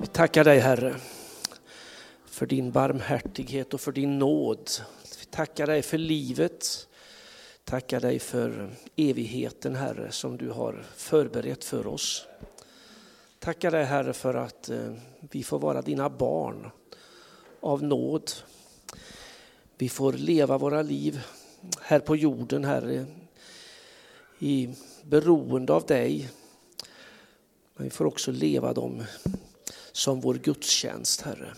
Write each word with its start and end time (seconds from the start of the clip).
Vi 0.00 0.06
tackar 0.06 0.44
dig 0.44 0.58
Herre 0.58 0.96
för 2.24 2.46
din 2.46 2.70
barmhärtighet 2.70 3.74
och 3.74 3.80
för 3.80 3.92
din 3.92 4.18
nåd. 4.18 4.70
Vi 5.20 5.24
tackar 5.30 5.66
dig 5.66 5.82
för 5.82 5.98
livet. 5.98 6.88
Tackar 7.64 8.00
dig 8.00 8.18
för 8.18 8.70
evigheten 8.96 9.76
Herre 9.76 10.12
som 10.12 10.36
du 10.36 10.50
har 10.50 10.84
förberett 10.96 11.64
för 11.64 11.86
oss. 11.86 12.26
Tackar 13.38 13.70
dig 13.70 13.84
Herre 13.84 14.12
för 14.12 14.34
att 14.34 14.68
eh, 14.68 14.92
vi 15.20 15.42
får 15.42 15.58
vara 15.58 15.82
dina 15.82 16.08
barn 16.10 16.70
av 17.60 17.82
nåd. 17.82 18.30
Vi 19.78 19.88
får 19.88 20.12
leva 20.12 20.58
våra 20.58 20.82
liv 20.82 21.20
här 21.80 22.00
på 22.00 22.16
jorden 22.16 22.64
Herre 22.64 23.06
i 24.38 24.68
beroende 25.02 25.72
av 25.72 25.86
dig. 25.86 26.30
Men 27.76 27.84
vi 27.84 27.90
får 27.90 28.04
också 28.04 28.32
leva 28.32 28.72
dem 28.72 29.04
som 29.98 30.20
vår 30.20 30.34
gudstjänst, 30.34 31.20
Herre. 31.20 31.54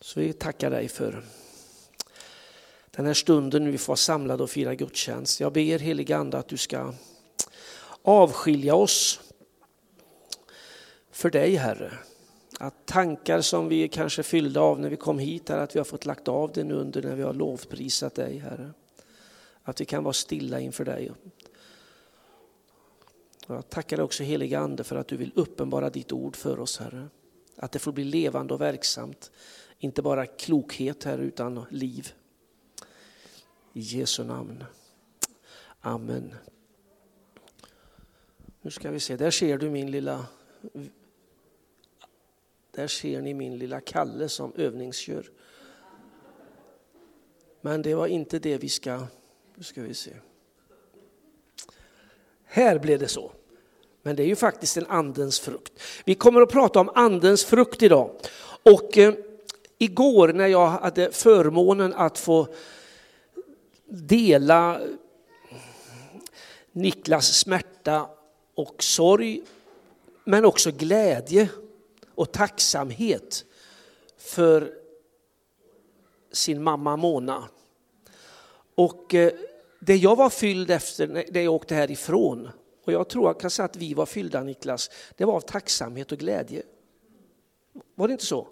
Så 0.00 0.20
vi 0.20 0.32
tackar 0.32 0.70
dig 0.70 0.88
för 0.88 1.22
den 2.90 3.06
här 3.06 3.14
stunden 3.14 3.72
vi 3.72 3.78
får 3.78 3.90
vara 3.90 3.96
samlade 3.96 4.42
och 4.42 4.50
fira 4.50 4.74
gudstjänst. 4.74 5.40
Jag 5.40 5.52
ber 5.52 5.78
heliga 5.78 6.16
Ande 6.16 6.38
att 6.38 6.48
du 6.48 6.56
ska 6.56 6.94
avskilja 8.02 8.74
oss 8.74 9.20
för 11.10 11.30
dig 11.30 11.54
Herre. 11.54 11.92
Att 12.58 12.86
tankar 12.86 13.40
som 13.40 13.68
vi 13.68 13.88
kanske 13.88 14.22
fyllde 14.22 14.60
av 14.60 14.80
när 14.80 14.88
vi 14.88 14.96
kom 14.96 15.18
hit, 15.18 15.48
här, 15.48 15.58
att 15.58 15.74
vi 15.74 15.78
har 15.78 15.84
fått 15.84 16.06
lagt 16.06 16.28
av 16.28 16.52
det 16.52 16.64
nu 16.64 16.74
under 16.74 17.02
när 17.02 17.14
vi 17.14 17.22
har 17.22 17.34
lovprisat 17.34 18.14
dig 18.14 18.38
Herre. 18.38 18.72
Att 19.62 19.80
vi 19.80 19.84
kan 19.84 20.04
vara 20.04 20.14
stilla 20.14 20.60
inför 20.60 20.84
dig 20.84 21.12
jag 23.54 23.70
tackar 23.70 23.96
dig 23.96 24.04
också 24.04 24.22
heliga 24.22 24.58
Ande 24.58 24.84
för 24.84 24.96
att 24.96 25.08
du 25.08 25.16
vill 25.16 25.32
uppenbara 25.34 25.90
ditt 25.90 26.12
ord 26.12 26.36
för 26.36 26.60
oss 26.60 26.78
Herre. 26.78 27.08
Att 27.56 27.72
det 27.72 27.78
får 27.78 27.92
bli 27.92 28.04
levande 28.04 28.54
och 28.54 28.60
verksamt. 28.60 29.30
Inte 29.78 30.02
bara 30.02 30.26
klokhet 30.26 31.04
här 31.04 31.18
utan 31.18 31.64
liv. 31.70 32.12
I 33.72 33.80
Jesu 33.80 34.24
namn. 34.24 34.64
Amen. 35.80 36.34
Nu 38.62 38.70
ska 38.70 38.90
vi 38.90 39.00
se, 39.00 39.16
där 39.16 39.30
ser 39.30 39.58
du 39.58 39.70
min 39.70 39.90
lilla 39.90 40.26
där 42.70 42.88
ser 42.88 43.22
ni 43.22 43.34
min 43.34 43.58
lilla 43.58 43.80
Kalle 43.80 44.28
som 44.28 44.52
övningskör. 44.56 45.30
Men 47.60 47.82
det 47.82 47.94
var 47.94 48.06
inte 48.06 48.38
det 48.38 48.58
vi 48.58 48.68
ska, 48.68 49.06
nu 49.54 49.62
ska 49.62 49.82
vi 49.82 49.94
se. 49.94 50.16
Här 52.44 52.78
blev 52.78 52.98
det 52.98 53.08
så. 53.08 53.32
Men 54.02 54.16
det 54.16 54.22
är 54.22 54.26
ju 54.26 54.36
faktiskt 54.36 54.76
en 54.76 54.86
andens 54.86 55.40
frukt. 55.40 55.72
Vi 56.04 56.14
kommer 56.14 56.40
att 56.40 56.50
prata 56.50 56.80
om 56.80 56.90
andens 56.94 57.44
frukt 57.44 57.82
idag. 57.82 58.10
Och 58.62 58.98
eh, 58.98 59.14
igår 59.78 60.32
när 60.32 60.46
jag 60.46 60.66
hade 60.66 61.12
förmånen 61.12 61.94
att 61.94 62.18
få 62.18 62.48
dela 63.88 64.80
Niklas 66.72 67.38
smärta 67.38 68.08
och 68.54 68.82
sorg, 68.82 69.42
men 70.24 70.44
också 70.44 70.70
glädje 70.70 71.48
och 72.14 72.32
tacksamhet 72.32 73.44
för 74.18 74.72
sin 76.32 76.62
mamma 76.62 76.96
Mona. 76.96 77.48
Och 78.74 79.14
eh, 79.14 79.32
det 79.80 79.96
jag 79.96 80.16
var 80.16 80.30
fylld 80.30 80.70
efter 80.70 81.06
när 81.06 81.40
jag 81.40 81.54
åkte 81.54 81.74
härifrån 81.74 82.48
och 82.94 83.00
jag 83.00 83.08
tror 83.08 83.26
jag 83.26 83.40
kan 83.40 83.50
säga 83.50 83.64
att 83.66 83.76
vi 83.76 83.94
var 83.94 84.06
fyllda 84.06 84.42
Niklas, 84.42 84.90
det 85.16 85.24
var 85.24 85.34
av 85.34 85.40
tacksamhet 85.40 86.12
och 86.12 86.18
glädje. 86.18 86.62
Var 87.94 88.08
det 88.08 88.12
inte 88.12 88.26
så? 88.26 88.48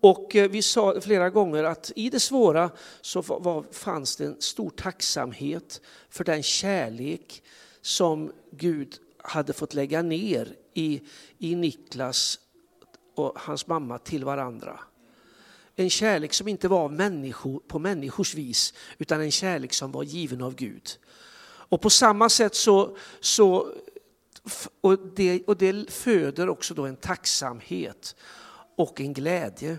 Och 0.00 0.36
eh, 0.36 0.50
vi 0.50 0.62
sa 0.62 1.00
flera 1.00 1.30
gånger 1.30 1.64
att 1.64 1.92
i 1.96 2.10
det 2.10 2.20
svåra 2.20 2.70
så 3.00 3.22
var, 3.22 3.64
fanns 3.72 4.16
det 4.16 4.24
en 4.24 4.40
stor 4.40 4.70
tacksamhet 4.70 5.80
för 6.08 6.24
den 6.24 6.42
kärlek 6.42 7.42
som 7.80 8.32
Gud 8.50 8.96
hade 9.18 9.52
fått 9.52 9.74
lägga 9.74 10.02
ner 10.02 10.56
i, 10.74 11.02
i 11.38 11.54
Niklas 11.54 12.40
och 13.14 13.32
hans 13.36 13.66
mamma 13.66 13.98
till 13.98 14.24
varandra. 14.24 14.80
En 15.76 15.90
kärlek 15.90 16.32
som 16.32 16.48
inte 16.48 16.68
var 16.68 16.88
människo, 16.88 17.60
på 17.60 17.78
människors 17.78 18.34
vis 18.34 18.74
utan 18.98 19.20
en 19.20 19.30
kärlek 19.30 19.72
som 19.72 19.92
var 19.92 20.02
given 20.02 20.42
av 20.42 20.54
Gud. 20.54 20.88
Och 21.68 21.80
på 21.80 21.90
samma 21.90 22.28
sätt 22.28 22.54
så, 22.54 22.96
så 23.20 23.74
och 24.80 24.98
det, 24.98 25.42
och 25.46 25.56
det 25.56 25.90
föder 25.90 26.48
också 26.48 26.74
då 26.74 26.86
en 26.86 26.96
tacksamhet 26.96 28.16
och 28.76 29.00
en 29.00 29.12
glädje. 29.12 29.78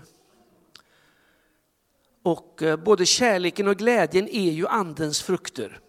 Och 2.22 2.62
eh, 2.62 2.76
både 2.76 3.06
kärleken 3.06 3.68
och 3.68 3.76
glädjen 3.76 4.28
är 4.28 4.50
ju 4.50 4.66
andens 4.66 5.22
frukter. 5.22 5.80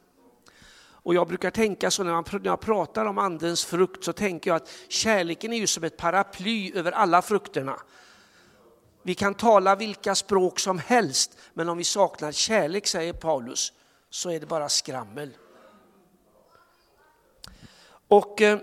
Och 1.07 1.15
jag 1.15 1.27
brukar 1.27 1.51
tänka 1.51 1.91
så 1.91 2.03
när, 2.03 2.11
man, 2.11 2.23
när 2.31 2.45
jag 2.45 2.59
pratar 2.59 3.05
om 3.05 3.17
andens 3.17 3.65
frukt 3.65 4.03
så 4.03 4.13
tänker 4.13 4.49
jag 4.49 4.55
att 4.55 4.69
kärleken 4.87 5.53
är 5.53 5.57
ju 5.57 5.67
som 5.67 5.83
ett 5.83 5.97
paraply 5.97 6.71
över 6.75 6.91
alla 6.91 7.21
frukterna. 7.21 7.79
Vi 9.03 9.15
kan 9.15 9.33
tala 9.33 9.75
vilka 9.75 10.15
språk 10.15 10.59
som 10.59 10.79
helst, 10.79 11.37
men 11.53 11.69
om 11.69 11.77
vi 11.77 11.83
saknar 11.83 12.31
kärlek, 12.31 12.87
säger 12.87 13.13
Paulus, 13.13 13.73
så 14.09 14.29
är 14.29 14.39
det 14.39 14.45
bara 14.45 14.69
skrammel. 14.69 15.33
Och 18.07 18.41
eh, 18.41 18.59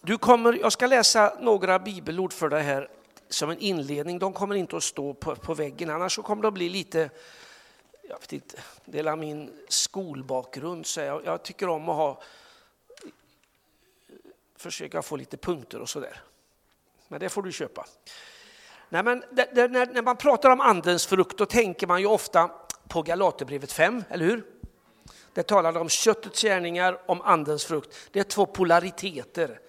du 0.00 0.18
kommer, 0.18 0.52
jag 0.52 0.72
ska 0.72 0.86
läsa 0.86 1.36
några 1.40 1.78
bibelord 1.78 2.32
för 2.32 2.48
dig 2.48 2.62
här 2.62 2.88
som 3.28 3.50
en 3.50 3.58
inledning. 3.58 4.18
De 4.18 4.32
kommer 4.32 4.54
inte 4.54 4.76
att 4.76 4.82
stå 4.82 5.14
på, 5.14 5.36
på 5.36 5.54
väggen, 5.54 5.90
annars 5.90 6.14
så 6.14 6.22
kommer 6.22 6.42
det 6.42 6.48
att 6.48 6.54
bli 6.54 6.68
lite, 6.68 7.10
jag 8.02 8.20
vet 8.20 8.32
inte, 8.32 8.58
det 8.84 8.98
är 8.98 9.16
min 9.16 9.50
skolbakgrund, 9.68 10.86
så 10.86 11.00
jag, 11.00 11.24
jag 11.24 11.42
tycker 11.42 11.68
om 11.68 11.88
att 11.88 11.96
ha, 11.96 12.22
försöka 14.56 15.02
få 15.02 15.16
lite 15.16 15.36
punkter 15.36 15.80
och 15.80 15.88
sådär. 15.88 16.20
Men 17.08 17.20
det 17.20 17.28
får 17.28 17.42
du 17.42 17.52
köpa. 17.52 17.86
Nej, 18.88 19.02
men 19.02 19.24
det, 19.30 19.50
det, 19.54 19.68
när, 19.68 19.86
när 19.86 20.02
man 20.02 20.16
pratar 20.16 20.50
om 20.50 20.60
andens 20.60 21.06
frukt 21.06 21.38
då 21.38 21.46
tänker 21.46 21.86
man 21.86 22.00
ju 22.00 22.06
ofta 22.06 22.50
på 22.88 23.02
Galaterbrevet 23.02 23.72
5, 23.72 24.04
eller 24.08 24.24
hur? 24.24 24.59
Det 25.34 25.42
talar 25.42 25.76
om 25.76 25.88
köttets 25.88 26.42
gärningar, 26.42 27.00
om 27.06 27.20
andens 27.20 27.64
frukt. 27.64 27.96
Det 28.12 28.20
är 28.20 28.24
två 28.24 28.46
polariteter. 28.46 29.60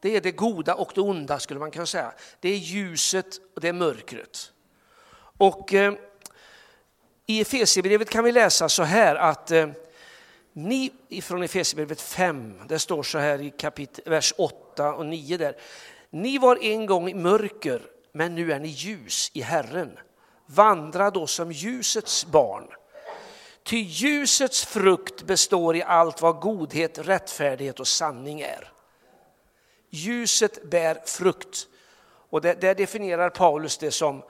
Det 0.00 0.16
är 0.16 0.20
det 0.20 0.32
goda 0.32 0.74
och 0.74 0.92
det 0.94 1.00
onda 1.00 1.38
skulle 1.38 1.60
man 1.60 1.70
kunna 1.70 1.86
säga. 1.86 2.12
Det 2.40 2.48
är 2.48 2.56
ljuset 2.56 3.26
och 3.54 3.60
det 3.60 3.68
är 3.68 3.72
mörkret. 3.72 4.52
Och 5.38 5.74
eh, 5.74 5.94
i 7.26 7.40
Efesierbrevet 7.40 8.10
kan 8.10 8.24
vi 8.24 8.32
läsa 8.32 8.68
så 8.68 8.82
här 8.82 9.16
att 9.16 9.50
eh, 9.50 9.68
ni, 10.52 10.92
från 11.22 11.42
Efesierbrevet 11.42 12.00
5, 12.00 12.60
det 12.68 12.78
står 12.78 13.02
så 13.02 13.18
här 13.18 13.40
i 13.40 13.50
kapitel, 13.50 14.04
vers 14.06 14.34
8 14.36 14.94
och 14.94 15.06
9 15.06 15.36
där. 15.36 15.56
Ni 16.10 16.38
var 16.38 16.58
en 16.62 16.86
gång 16.86 17.08
i 17.08 17.14
mörker, 17.14 17.82
men 18.12 18.34
nu 18.34 18.52
är 18.52 18.60
ni 18.60 18.68
ljus 18.68 19.30
i 19.34 19.40
Herren. 19.40 19.98
Vandra 20.46 21.10
då 21.10 21.26
som 21.26 21.52
ljusets 21.52 22.26
barn. 22.26 22.68
Ty 23.66 23.76
ljusets 23.76 24.64
frukt 24.64 25.22
består 25.22 25.76
i 25.76 25.82
allt 25.82 26.22
vad 26.22 26.40
godhet, 26.40 26.98
rättfärdighet 26.98 27.80
och 27.80 27.88
sanning 27.88 28.40
är. 28.40 28.72
Ljuset 29.90 30.70
bär 30.70 31.02
frukt. 31.06 31.68
Och 32.06 32.40
där, 32.40 32.54
där 32.54 32.74
definierar 32.74 33.30
Paulus 33.30 33.78
det 33.78 33.90
som 33.90 34.22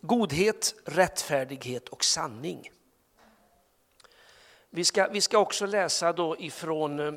godhet, 0.00 0.74
rättfärdighet 0.84 1.88
och 1.88 2.04
sanning. 2.04 2.70
Vi 4.70 4.84
ska, 4.84 5.08
vi 5.08 5.20
ska 5.20 5.38
också 5.38 5.66
läsa 5.66 6.12
då 6.12 6.36
ifrån, 6.38 7.00
eh, 7.00 7.14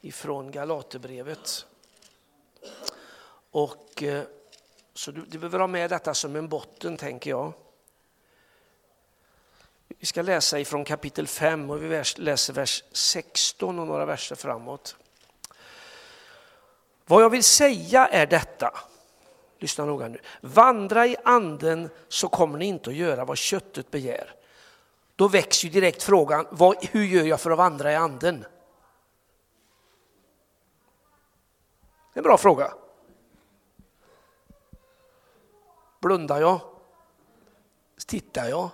ifrån 0.00 0.50
Galaterbrevet. 0.50 1.66
Och, 3.50 4.02
eh, 4.02 4.22
så 4.94 5.10
du, 5.10 5.24
du 5.28 5.38
behöver 5.38 5.58
ha 5.58 5.66
med 5.66 5.90
detta 5.90 6.14
som 6.14 6.36
en 6.36 6.48
botten, 6.48 6.96
tänker 6.96 7.30
jag. 7.30 7.52
Vi 10.00 10.06
ska 10.06 10.22
läsa 10.22 10.60
ifrån 10.60 10.84
kapitel 10.84 11.26
5 11.26 11.70
och 11.70 11.82
vi 11.82 12.04
läser 12.16 12.52
vers 12.52 12.84
16 12.92 13.78
och 13.78 13.86
några 13.86 14.04
verser 14.04 14.36
framåt. 14.36 14.96
Vad 17.06 17.22
jag 17.22 17.30
vill 17.30 17.44
säga 17.44 18.06
är 18.06 18.26
detta. 18.26 18.78
Lyssna 19.58 19.84
noga 19.84 20.08
nu. 20.08 20.20
Vandra 20.40 21.06
i 21.06 21.16
anden 21.24 21.90
så 22.08 22.28
kommer 22.28 22.58
ni 22.58 22.66
inte 22.66 22.90
att 22.90 22.96
göra 22.96 23.24
vad 23.24 23.38
köttet 23.38 23.90
begär. 23.90 24.34
Då 25.16 25.28
väcks 25.28 25.64
ju 25.64 25.68
direkt 25.68 26.02
frågan, 26.02 26.46
vad, 26.50 26.84
hur 26.84 27.04
gör 27.04 27.24
jag 27.24 27.40
för 27.40 27.50
att 27.50 27.58
vandra 27.58 27.92
i 27.92 27.96
anden? 27.96 28.40
Det 32.12 32.18
är 32.18 32.18
en 32.18 32.22
bra 32.22 32.38
fråga. 32.38 32.74
Blundar 36.00 36.40
jag? 36.40 36.60
Tittar 38.06 38.48
jag? 38.48 38.70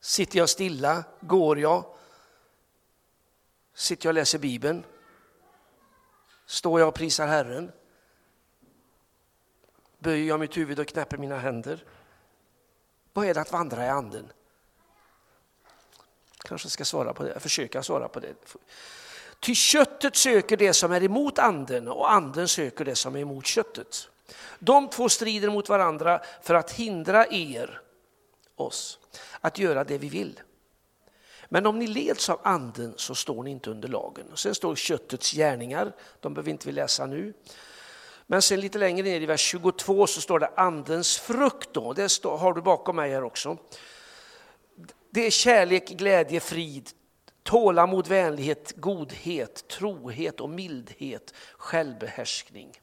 Sitter 0.00 0.38
jag 0.38 0.48
stilla? 0.48 1.04
Går 1.20 1.58
jag? 1.58 1.84
Sitter 3.74 4.06
jag 4.06 4.10
och 4.10 4.14
läser 4.14 4.38
Bibeln? 4.38 4.84
Står 6.46 6.80
jag 6.80 6.88
och 6.88 6.94
prisar 6.94 7.26
Herren? 7.26 7.72
Böjer 9.98 10.28
jag 10.28 10.40
mitt 10.40 10.56
huvud 10.56 10.78
och 10.78 10.86
knäpper 10.86 11.16
mina 11.16 11.38
händer? 11.38 11.84
Vad 13.12 13.26
är 13.26 13.34
det 13.34 13.40
att 13.40 13.52
vandra 13.52 13.86
i 13.86 13.88
anden? 13.88 14.32
Kanske 16.38 16.70
ska 16.70 16.84
svara 16.84 17.14
på 17.14 17.22
det, 17.22 17.40
försöka 17.40 17.82
svara 17.82 18.08
på 18.08 18.20
det. 18.20 18.34
Ty 19.40 19.54
köttet 19.54 20.16
söker 20.16 20.56
det 20.56 20.72
som 20.72 20.92
är 20.92 21.02
emot 21.02 21.38
anden 21.38 21.88
och 21.88 22.12
anden 22.12 22.48
söker 22.48 22.84
det 22.84 22.94
som 22.94 23.16
är 23.16 23.20
emot 23.20 23.46
köttet. 23.46 24.08
De 24.58 24.90
två 24.90 25.08
strider 25.08 25.50
mot 25.50 25.68
varandra 25.68 26.22
för 26.42 26.54
att 26.54 26.70
hindra 26.70 27.26
er, 27.26 27.80
oss, 28.60 28.98
att 29.40 29.58
göra 29.58 29.84
det 29.84 29.98
vi 29.98 30.08
vill. 30.08 30.40
Men 31.48 31.66
om 31.66 31.78
ni 31.78 31.86
leds 31.86 32.30
av 32.30 32.40
anden 32.42 32.94
så 32.96 33.14
står 33.14 33.42
ni 33.42 33.50
inte 33.50 33.70
under 33.70 33.88
lagen. 33.88 34.26
Sen 34.34 34.54
står 34.54 34.76
köttets 34.76 35.32
gärningar, 35.32 35.92
de 36.20 36.34
behöver 36.34 36.50
inte 36.50 36.66
vi 36.66 36.72
läsa 36.72 37.06
nu. 37.06 37.34
Men 38.26 38.42
sen 38.42 38.60
lite 38.60 38.78
längre 38.78 39.02
ner 39.02 39.20
i 39.20 39.26
vers 39.26 39.40
22 39.40 40.06
så 40.06 40.20
står 40.20 40.38
det 40.38 40.50
andens 40.56 41.18
frukt. 41.18 41.68
Då. 41.72 41.92
Det 41.92 42.08
står, 42.08 42.38
har 42.38 42.52
du 42.52 42.60
bakom 42.60 42.96
mig 42.96 43.10
här 43.10 43.24
också. 43.24 43.56
Det 45.10 45.26
är 45.26 45.30
kärlek, 45.30 45.88
glädje, 45.88 46.40
frid, 46.40 46.90
tålamod, 47.42 48.06
vänlighet, 48.06 48.72
godhet, 48.76 49.68
trohet 49.68 50.40
och 50.40 50.50
mildhet, 50.50 51.34
självbehärskning. 51.56 52.80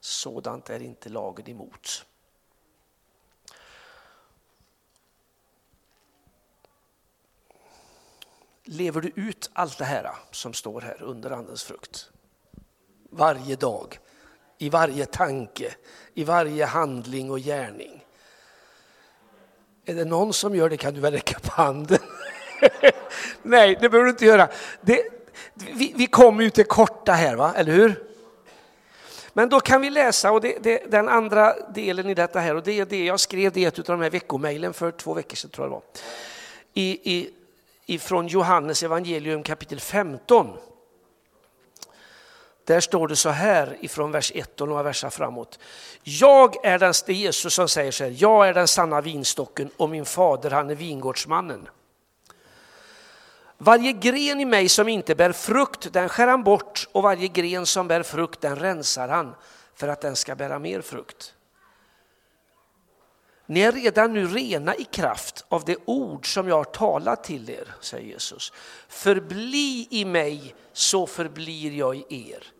Sådant 0.00 0.70
är 0.70 0.82
inte 0.82 1.08
lagen 1.08 1.50
emot. 1.50 2.04
Lever 8.64 9.00
du 9.00 9.12
ut 9.14 9.50
allt 9.52 9.78
det 9.78 9.84
här 9.84 10.10
som 10.30 10.52
står 10.52 10.80
här 10.80 11.02
under 11.02 11.30
Andens 11.30 11.64
frukt? 11.64 12.10
Varje 13.10 13.56
dag, 13.56 13.98
i 14.58 14.68
varje 14.68 15.06
tanke, 15.06 15.74
i 16.14 16.24
varje 16.24 16.64
handling 16.64 17.30
och 17.30 17.40
gärning. 17.40 18.04
Är 19.84 19.94
det 19.94 20.04
någon 20.04 20.32
som 20.32 20.54
gör 20.54 20.68
det 20.68 20.76
kan 20.76 20.94
du 20.94 21.00
väl 21.00 21.12
räcka 21.12 21.38
på 21.38 21.52
handen. 21.52 21.98
Nej, 23.42 23.78
det 23.80 23.88
behöver 23.88 24.04
du 24.04 24.10
inte 24.10 24.24
göra. 24.24 24.48
Det, 24.80 25.02
vi, 25.54 25.92
vi 25.96 26.06
kommer 26.06 26.44
ju 26.44 26.50
till 26.50 26.64
korta 26.64 27.12
här, 27.12 27.36
va? 27.36 27.54
eller 27.56 27.72
hur? 27.72 28.04
Men 29.32 29.48
då 29.48 29.60
kan 29.60 29.80
vi 29.80 29.90
läsa, 29.90 30.32
och 30.32 30.40
det, 30.40 30.58
det, 30.62 30.90
den 30.90 31.08
andra 31.08 31.54
delen 31.74 32.08
i 32.08 32.14
detta 32.14 32.40
här, 32.40 32.54
och 32.54 32.62
det 32.62 32.80
är 32.80 32.86
det 32.86 33.04
jag 33.04 33.20
skrev 33.20 33.52
det 33.52 33.60
i 33.60 33.64
ett 33.64 33.78
av 33.78 33.84
de 33.84 34.00
här 34.00 34.10
veckomejlen 34.10 34.72
för 34.72 34.90
två 34.90 35.14
veckor 35.14 35.36
sedan, 35.36 35.50
tror 35.50 35.64
jag 35.64 35.70
det 35.70 35.74
var. 35.74 35.82
I, 36.74 37.16
i, 37.16 37.30
ifrån 37.86 38.26
Johannes 38.26 38.82
evangelium 38.82 39.42
kapitel 39.42 39.80
15. 39.80 40.56
Där 42.64 42.80
står 42.80 43.08
det 43.08 43.16
så 43.16 43.28
här 43.28 43.76
ifrån 43.80 44.12
vers 44.12 44.32
1 44.34 44.60
och 44.60 44.68
några 44.68 44.82
verser 44.82 45.10
framåt. 45.10 45.58
Jag 46.02 46.66
är 46.66 46.78
den, 46.78 46.94
det 47.06 47.12
är 47.12 47.16
Jesus 47.16 47.54
som 47.54 47.68
säger 47.68 47.90
så 47.90 48.04
här, 48.04 48.14
jag 48.18 48.48
är 48.48 48.54
den 48.54 48.68
sanna 48.68 49.00
vinstocken 49.00 49.70
och 49.76 49.90
min 49.90 50.04
fader 50.04 50.50
han 50.50 50.70
är 50.70 50.74
vingårdsmannen. 50.74 51.68
Varje 53.58 53.92
gren 53.92 54.40
i 54.40 54.44
mig 54.44 54.68
som 54.68 54.88
inte 54.88 55.14
bär 55.14 55.32
frukt, 55.32 55.92
den 55.92 56.08
skär 56.08 56.26
han 56.26 56.42
bort 56.42 56.88
och 56.92 57.02
varje 57.02 57.28
gren 57.28 57.66
som 57.66 57.88
bär 57.88 58.02
frukt, 58.02 58.40
den 58.40 58.56
rensar 58.56 59.08
han 59.08 59.34
för 59.74 59.88
att 59.88 60.00
den 60.00 60.16
ska 60.16 60.34
bära 60.34 60.58
mer 60.58 60.80
frukt. 60.80 61.34
Ni 63.46 63.60
är 63.60 63.72
redan 63.72 64.12
nu 64.12 64.26
rena 64.26 64.74
i 64.74 64.84
kraft 64.84 65.44
av 65.48 65.64
det 65.64 65.76
ord 65.84 66.34
som 66.34 66.48
jag 66.48 66.56
har 66.56 66.64
talat 66.64 67.24
till 67.24 67.50
er, 67.50 67.74
säger 67.80 68.06
Jesus. 68.06 68.52
Förbli 68.88 69.88
i 69.90 70.04
mig 70.04 70.54
så 70.72 71.06
förblir 71.06 71.72
jag 71.72 71.96
i 71.96 72.04
er. 72.08 72.52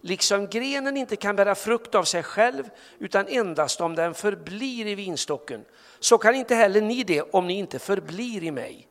Liksom 0.00 0.46
grenen 0.46 0.96
inte 0.96 1.16
kan 1.16 1.36
bära 1.36 1.54
frukt 1.54 1.94
av 1.94 2.04
sig 2.04 2.22
själv 2.22 2.70
utan 2.98 3.26
endast 3.28 3.80
om 3.80 3.94
den 3.94 4.14
förblir 4.14 4.86
i 4.86 4.94
vinstocken, 4.94 5.64
så 6.00 6.18
kan 6.18 6.34
inte 6.34 6.54
heller 6.54 6.80
ni 6.80 7.04
det 7.04 7.22
om 7.22 7.46
ni 7.46 7.54
inte 7.54 7.78
förblir 7.78 8.44
i 8.44 8.50
mig. 8.50 8.88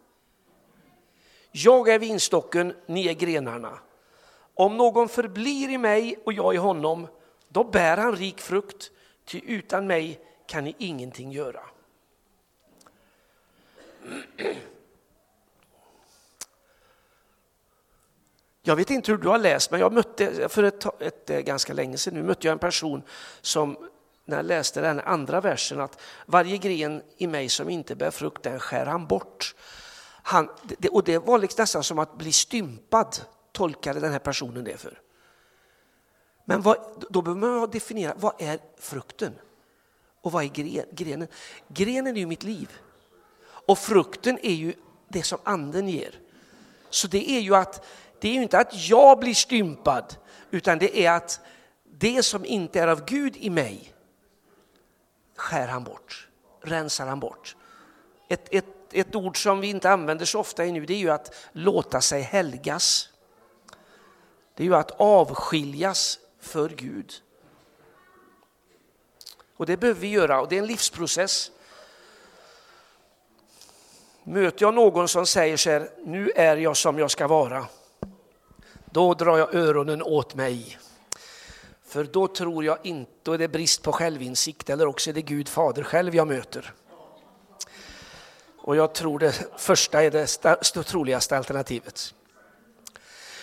Jag 1.52 1.90
är 1.90 2.00
vinstocken, 2.00 2.74
ni 2.86 3.08
är 3.08 3.14
grenarna. 3.14 3.80
Om 4.54 4.78
någon 4.78 5.10
förblir 5.10 5.70
i 5.70 5.78
mig 5.78 6.18
och 6.26 6.34
jag 6.34 6.54
i 6.54 6.58
honom, 6.58 7.08
då 7.48 7.64
bär 7.64 7.98
han 7.98 8.16
rik 8.16 8.42
frukt, 8.42 8.92
ty 9.26 9.42
utan 9.46 9.88
mig 9.88 10.20
kan 10.48 10.64
ni 10.64 10.76
ingenting 10.78 11.32
göra. 11.32 11.62
Jag 18.68 18.76
vet 18.76 18.90
inte 18.90 19.12
hur 19.12 19.18
du 19.18 19.28
har 19.28 19.38
läst, 19.38 19.72
men 19.72 19.80
jag 19.80 19.94
mötte 19.94 20.50
för 20.50 20.64
ett, 20.64 20.86
ett, 21.02 21.30
ett, 21.30 21.46
ganska 21.46 21.74
länge 21.74 21.98
sedan 21.98 22.14
nu 22.14 22.24
mötte 22.24 22.48
jag 22.48 22.52
en 22.52 22.60
person 22.60 23.04
som 23.42 23.90
när 24.26 24.38
jag 24.38 24.46
läste 24.46 24.82
den 24.82 25.00
andra 25.00 25.42
versen 25.42 25.82
att 25.82 26.02
varje 26.26 26.58
gren 26.58 27.02
i 27.18 27.28
mig 27.28 27.50
som 27.50 27.70
inte 27.70 27.96
bär 27.96 28.12
frukt 28.12 28.44
den 28.44 28.60
skär 28.60 28.86
han 28.86 29.08
bort. 29.08 29.56
Han, 30.24 30.50
det, 30.64 30.90
och 30.90 31.04
det 31.04 31.18
var 31.18 31.40
liksom 31.40 31.62
nästan 31.62 31.84
som 31.84 32.00
att 32.00 32.18
bli 32.18 32.32
stympad, 32.32 33.18
tolkade 33.52 34.00
den 34.00 34.12
här 34.12 34.20
personen 34.20 34.64
det 34.64 34.78
för. 34.78 35.02
Men 36.46 36.62
vad, 36.62 37.06
då 37.10 37.22
behöver 37.22 37.48
man 37.48 37.70
definiera, 37.70 38.14
vad 38.18 38.42
är 38.42 38.60
frukten? 38.80 39.34
Och 40.26 40.32
vad 40.32 40.44
är 40.44 40.48
grenen? 40.92 41.28
Grenen 41.68 42.16
är 42.16 42.20
ju 42.20 42.26
mitt 42.26 42.44
liv. 42.44 42.72
Och 43.44 43.80
frukten 43.80 44.40
är 44.44 44.54
ju 44.54 44.74
det 45.08 45.24
som 45.24 45.40
anden 45.44 45.88
ger. 45.88 46.20
Så 46.90 47.08
det 47.08 47.32
är 47.32 47.40
ju 47.40 47.56
att 47.56 47.86
det 48.20 48.30
är 48.30 48.34
ju 48.34 48.42
inte 48.44 48.60
att 48.60 48.90
jag 48.90 49.20
blir 49.20 49.34
stympad, 49.34 50.16
utan 50.52 50.78
det 50.78 51.06
är 51.06 51.12
att 51.12 51.40
det 51.84 52.24
som 52.24 52.46
inte 52.46 52.80
är 52.80 52.88
av 52.88 53.06
Gud 53.06 53.38
i 53.38 53.50
mig 53.50 53.94
skär 55.36 55.68
han 55.68 55.84
bort, 55.84 56.28
rensar 56.62 57.08
han 57.08 57.20
bort. 57.20 57.56
Ett, 58.30 58.48
ett, 58.52 58.66
ett 58.92 59.16
ord 59.16 59.44
som 59.44 59.60
vi 59.60 59.68
inte 59.68 59.90
använder 59.90 60.26
så 60.26 60.40
ofta 60.40 60.64
nu 60.64 60.86
det 60.86 60.94
är 60.94 60.98
ju 60.98 61.12
att 61.12 61.36
låta 61.52 62.02
sig 62.02 62.22
helgas. 62.22 63.10
Det 64.54 64.64
är 64.64 64.68
ju 64.68 64.76
att 64.76 64.92
avskiljas 64.92 66.20
för 66.40 66.70
Gud. 66.70 67.14
Och 69.58 69.66
det 69.66 69.78
behöver 69.78 70.02
vi 70.02 70.08
göra 70.08 70.42
och 70.42 70.50
det 70.50 70.56
är 70.56 70.60
en 70.60 70.68
livsprocess. 70.68 71.52
Möter 74.24 74.66
jag 74.66 74.74
någon 74.74 75.08
som 75.08 75.26
säger 75.26 75.58
så 75.58 75.70
här, 75.70 75.90
nu 76.06 76.32
är 76.36 76.58
jag 76.58 76.78
som 76.78 77.00
jag 77.00 77.12
ska 77.12 77.28
vara, 77.28 77.66
då 78.86 79.14
drar 79.14 79.38
jag 79.38 79.56
öronen 79.56 80.02
åt 80.02 80.36
mig. 80.36 80.78
För 81.88 82.04
då 82.04 82.28
tror 82.28 82.66
jag 82.66 82.78
inte, 82.84 83.12
då 83.24 83.34
är 83.34 83.38
det 83.38 83.48
brist 83.48 83.82
på 83.82 83.92
självinsikt 83.92 84.70
eller 84.70 84.88
också 84.88 85.10
är 85.10 85.14
det 85.14 85.22
Gud 85.22 85.50
fader 85.50 85.84
själv 85.84 86.16
jag 86.16 86.28
möter. 86.28 86.74
Och 88.58 88.76
jag 88.76 88.94
tror 88.94 89.20
det 89.20 89.48
första 89.58 90.04
är 90.04 90.12
det 90.12 90.84
troligaste 90.84 91.38
alternativet. 91.38 92.14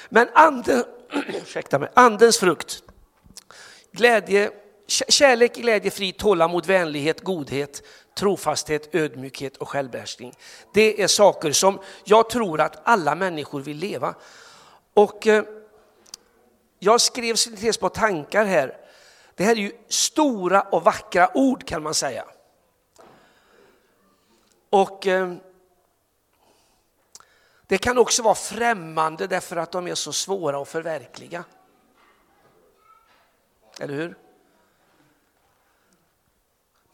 Men 0.08 0.28
anden, 0.34 0.84
ursäkta 1.42 1.78
mig, 1.78 1.88
andens 1.94 2.38
frukt, 2.38 2.82
glädje, 3.92 4.50
Kärlek, 4.92 5.54
glädje, 5.54 5.90
frid, 5.90 6.16
tålamod, 6.16 6.66
vänlighet, 6.66 7.20
godhet, 7.20 7.82
trofasthet, 8.14 8.94
ödmjukhet 8.94 9.56
och 9.56 9.68
självbehärskning. 9.68 10.34
Det 10.74 11.02
är 11.02 11.06
saker 11.06 11.52
som 11.52 11.80
jag 12.04 12.30
tror 12.30 12.60
att 12.60 12.80
alla 12.84 13.14
människor 13.14 13.60
vill 13.60 13.76
leva. 13.76 14.14
Och 14.94 15.26
eh, 15.26 15.44
jag 16.78 17.00
skrev 17.00 17.34
syntes 17.34 17.78
på 17.78 17.88
tankar 17.88 18.44
här. 18.44 18.76
Det 19.34 19.44
här 19.44 19.52
är 19.52 19.60
ju 19.60 19.72
stora 19.88 20.60
och 20.60 20.84
vackra 20.84 21.30
ord 21.34 21.66
kan 21.66 21.82
man 21.82 21.94
säga. 21.94 22.24
Och 24.70 25.06
eh, 25.06 25.34
det 27.66 27.78
kan 27.78 27.98
också 27.98 28.22
vara 28.22 28.34
främmande 28.34 29.26
därför 29.26 29.56
att 29.56 29.72
de 29.72 29.86
är 29.86 29.94
så 29.94 30.12
svåra 30.12 30.62
att 30.62 30.68
förverkliga. 30.68 31.44
Eller 33.80 33.94
hur? 33.94 34.21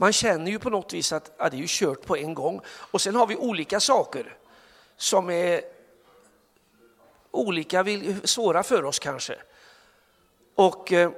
Man 0.01 0.13
känner 0.13 0.51
ju 0.51 0.59
på 0.59 0.71
något 0.71 0.93
vis 0.93 1.13
att 1.13 1.33
ja, 1.39 1.49
det 1.51 1.57
är 1.57 1.59
ju 1.59 1.67
kört 1.69 2.07
på 2.07 2.17
en 2.17 2.35
gång. 2.35 2.61
Och 2.67 3.01
sen 3.01 3.15
har 3.15 3.27
vi 3.27 3.37
olika 3.37 3.81
saker 3.81 4.37
som 4.97 5.31
är 5.31 5.63
olika 7.31 7.85
svåra 8.25 8.63
för 8.63 8.85
oss 8.85 8.99
kanske. 8.99 9.39
Och 10.55 10.93
eh, 10.93 11.11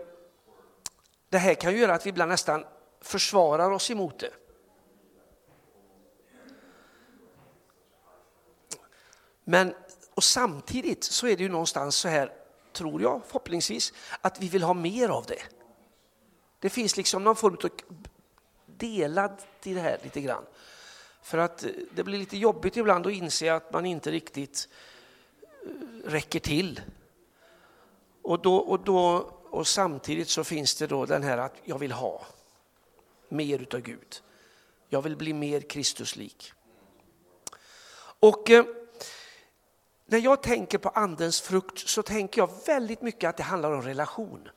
det 1.29 1.39
här 1.39 1.55
kan 1.55 1.73
ju 1.73 1.79
göra 1.79 1.95
att 1.95 2.07
vi 2.07 2.11
ibland 2.11 2.31
nästan 2.31 2.65
försvarar 3.01 3.71
oss 3.71 3.91
emot 3.91 4.19
det. 4.19 4.31
Men 9.45 9.75
och 10.15 10.25
samtidigt 10.25 11.05
så 11.05 11.27
är 11.27 11.37
det 11.37 11.43
ju 11.43 11.49
någonstans 11.49 11.97
så 11.97 12.09
här, 12.09 12.33
tror 12.73 13.03
jag 13.03 13.23
förhoppningsvis, 13.27 13.93
att 14.21 14.41
vi 14.41 14.49
vill 14.49 14.63
ha 14.63 14.75
mer 14.75 15.09
av 15.09 15.25
det. 15.27 15.43
Det 16.59 16.71
finns 16.71 16.97
liksom 16.97 17.25
någon 17.25 17.37
form 17.37 17.57
av 17.65 17.71
delad 18.81 19.43
i 19.63 19.75
det 19.75 19.81
här 19.81 19.99
lite 20.03 20.21
grann. 20.21 20.45
För 21.23 21.39
att 21.39 21.65
det 21.95 22.05
blir 22.05 22.19
lite 22.19 22.37
jobbigt 22.37 22.77
ibland 22.77 23.07
att 23.07 23.13
inse 23.13 23.55
att 23.55 23.73
man 23.73 23.87
inte 23.87 24.11
riktigt 24.11 24.69
eh, 25.43 26.11
räcker 26.11 26.41
till. 26.41 26.81
Och, 28.23 28.43
då, 28.43 28.57
och, 28.57 28.81
då, 28.81 29.17
och 29.51 29.67
samtidigt 29.67 30.29
så 30.29 30.45
finns 30.45 30.75
det 30.75 30.87
då 30.87 31.07
den 31.07 31.23
här 31.23 31.39
att 31.39 31.55
jag 31.65 31.79
vill 31.79 31.93
ha. 31.93 32.27
mer 33.29 33.59
utav 33.59 33.81
Gud. 33.81 34.23
Jag 34.89 35.03
vill 35.03 35.17
bli 35.17 35.33
mer 35.33 35.61
Kristuslik. 35.61 36.53
Och 38.21 38.51
eh, 38.51 38.65
när 40.07 40.19
jag 40.19 40.43
tänker 40.43 40.79
på 40.79 40.89
andens 40.89 41.41
frukt 41.41 41.89
så 41.89 42.03
tänker 42.03 42.41
jag 42.41 42.51
väldigt 42.67 43.03
mycket 43.03 43.29
att 43.29 43.37
det 43.37 43.43
handlar 43.43 43.73
om 43.73 43.83
relation. 43.83 44.49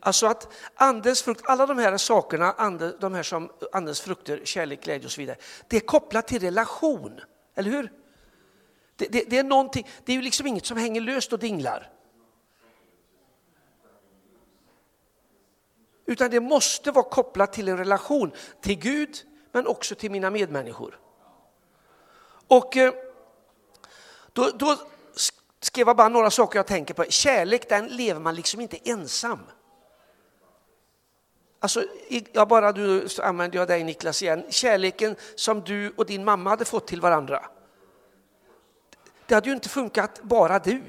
Alltså 0.00 0.26
att 0.26 0.52
andens 0.74 1.22
frukt, 1.22 1.42
alla 1.44 1.66
de 1.66 1.78
här 1.78 1.96
sakerna, 1.96 2.52
ande, 2.52 2.96
de 3.00 3.14
här 3.14 3.22
som 3.22 3.50
andens 3.72 4.00
frukter, 4.00 4.40
kärlek, 4.44 4.84
glädje 4.84 5.06
och 5.06 5.12
så 5.12 5.20
vidare, 5.20 5.36
det 5.68 5.76
är 5.76 5.80
kopplat 5.80 6.28
till 6.28 6.40
relation, 6.40 7.20
eller 7.54 7.70
hur? 7.70 7.92
Det, 8.96 9.06
det, 9.06 9.24
det 9.30 9.38
är 9.38 9.44
någonting, 9.44 9.88
det 10.04 10.12
är 10.12 10.16
ju 10.16 10.22
liksom 10.22 10.46
inget 10.46 10.66
som 10.66 10.76
hänger 10.76 11.00
löst 11.00 11.32
och 11.32 11.38
dinglar. 11.38 11.92
Utan 16.06 16.30
det 16.30 16.40
måste 16.40 16.90
vara 16.90 17.08
kopplat 17.08 17.52
till 17.52 17.68
en 17.68 17.78
relation 17.78 18.32
till 18.60 18.78
Gud, 18.78 19.16
men 19.52 19.66
också 19.66 19.94
till 19.94 20.10
mina 20.10 20.30
medmänniskor. 20.30 21.00
Och 22.48 22.76
eh, 22.76 22.94
då, 24.32 24.50
då 24.54 24.76
skrev 25.60 25.86
jag 25.86 25.96
bara 25.96 26.08
några 26.08 26.30
saker 26.30 26.58
jag 26.58 26.66
tänker 26.66 26.94
på. 26.94 27.04
Kärlek, 27.04 27.68
den 27.68 27.86
lever 27.86 28.20
man 28.20 28.34
liksom 28.34 28.60
inte 28.60 28.76
ensam. 28.90 29.38
Alltså, 31.60 31.84
jag 32.32 32.48
bara 32.48 32.72
du 32.72 33.08
så 33.08 33.22
använder 33.22 33.58
jag 33.58 33.68
dig 33.68 33.84
Niklas 33.84 34.22
igen. 34.22 34.44
Kärleken 34.50 35.16
som 35.34 35.60
du 35.60 35.90
och 35.96 36.06
din 36.06 36.24
mamma 36.24 36.50
hade 36.50 36.64
fått 36.64 36.86
till 36.86 37.00
varandra. 37.00 37.50
Det 39.26 39.34
hade 39.34 39.48
ju 39.48 39.54
inte 39.54 39.68
funkat 39.68 40.22
bara 40.22 40.58
du. 40.58 40.82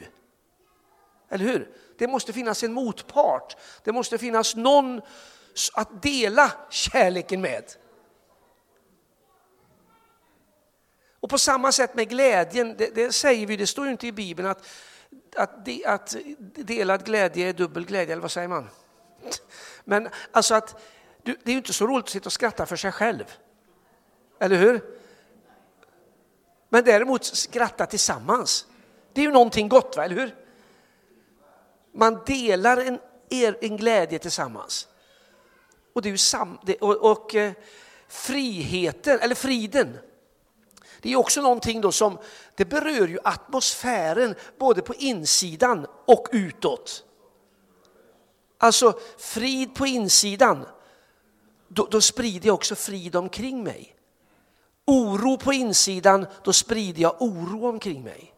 Eller 1.29 1.45
hur? 1.45 1.69
Det 1.97 2.07
måste 2.07 2.33
finnas 2.33 2.63
en 2.63 2.73
motpart. 2.73 3.57
Det 3.83 3.91
måste 3.91 4.17
finnas 4.17 4.55
någon 4.55 5.01
att 5.73 6.01
dela 6.01 6.51
kärleken 6.69 7.41
med. 7.41 7.63
Och 11.19 11.29
på 11.29 11.37
samma 11.37 11.71
sätt 11.71 11.95
med 11.95 12.09
glädjen, 12.09 12.75
det, 12.77 12.95
det 12.95 13.13
säger 13.13 13.47
vi, 13.47 13.57
det 13.57 13.67
står 13.67 13.85
ju 13.85 13.91
inte 13.91 14.07
i 14.07 14.11
Bibeln 14.11 14.49
att, 14.49 14.67
att, 15.35 15.65
de, 15.65 15.85
att 15.85 16.15
delad 16.55 17.05
glädje 17.05 17.49
är 17.49 17.53
dubbel 17.53 17.85
glädje, 17.85 18.13
eller 18.13 18.21
vad 18.21 18.31
säger 18.31 18.47
man? 18.47 18.69
Men 19.89 20.09
alltså 20.31 20.55
att 20.55 20.81
det 21.23 21.31
är 21.31 21.51
ju 21.51 21.57
inte 21.57 21.73
så 21.73 21.87
roligt 21.87 22.05
att 22.05 22.09
sitta 22.09 22.25
och 22.25 22.33
skratta 22.33 22.65
för 22.65 22.75
sig 22.75 22.91
själv. 22.91 23.35
Eller 24.39 24.55
hur? 24.55 24.81
Men 26.69 26.83
däremot 26.83 27.25
skratta 27.25 27.85
tillsammans. 27.85 28.67
Det 29.13 29.21
är 29.21 29.25
ju 29.25 29.31
någonting 29.31 29.69
gott, 29.69 29.97
va? 29.97 30.05
eller 30.05 30.15
hur? 30.15 30.35
Man 31.91 32.19
delar 32.25 32.77
en, 32.77 32.99
en 33.61 33.77
glädje 33.77 34.19
tillsammans. 34.19 34.87
Och, 35.93 36.01
det 36.01 36.09
är 36.09 36.11
ju 36.11 36.17
sam, 36.17 36.59
och, 36.81 37.11
och 37.11 37.35
eh, 37.35 37.51
friheten, 38.07 39.19
eller 39.19 39.35
friden, 39.35 39.97
det 41.01 41.11
är 41.11 41.15
också 41.15 41.41
någonting 41.41 41.81
då 41.81 41.91
som 41.91 42.17
det 42.55 42.65
berör 42.65 43.07
ju 43.07 43.19
atmosfären 43.23 44.35
både 44.57 44.81
på 44.81 44.95
insidan 44.95 45.87
och 46.05 46.27
utåt. 46.31 47.03
Alltså 48.61 48.99
frid 49.17 49.75
på 49.75 49.87
insidan, 49.87 50.65
då, 51.67 51.87
då 51.91 52.01
sprider 52.01 52.47
jag 52.47 52.53
också 52.53 52.75
frid 52.75 53.15
omkring 53.15 53.63
mig. 53.63 53.95
Oro 54.85 55.37
på 55.37 55.53
insidan, 55.53 56.25
då 56.43 56.53
sprider 56.53 57.01
jag 57.01 57.21
oro 57.21 57.67
omkring 57.67 58.03
mig. 58.03 58.33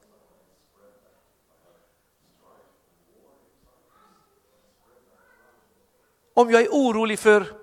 Om 6.33 6.51
jag 6.51 6.61
är 6.61 6.69
orolig 6.69 7.19
för, 7.19 7.61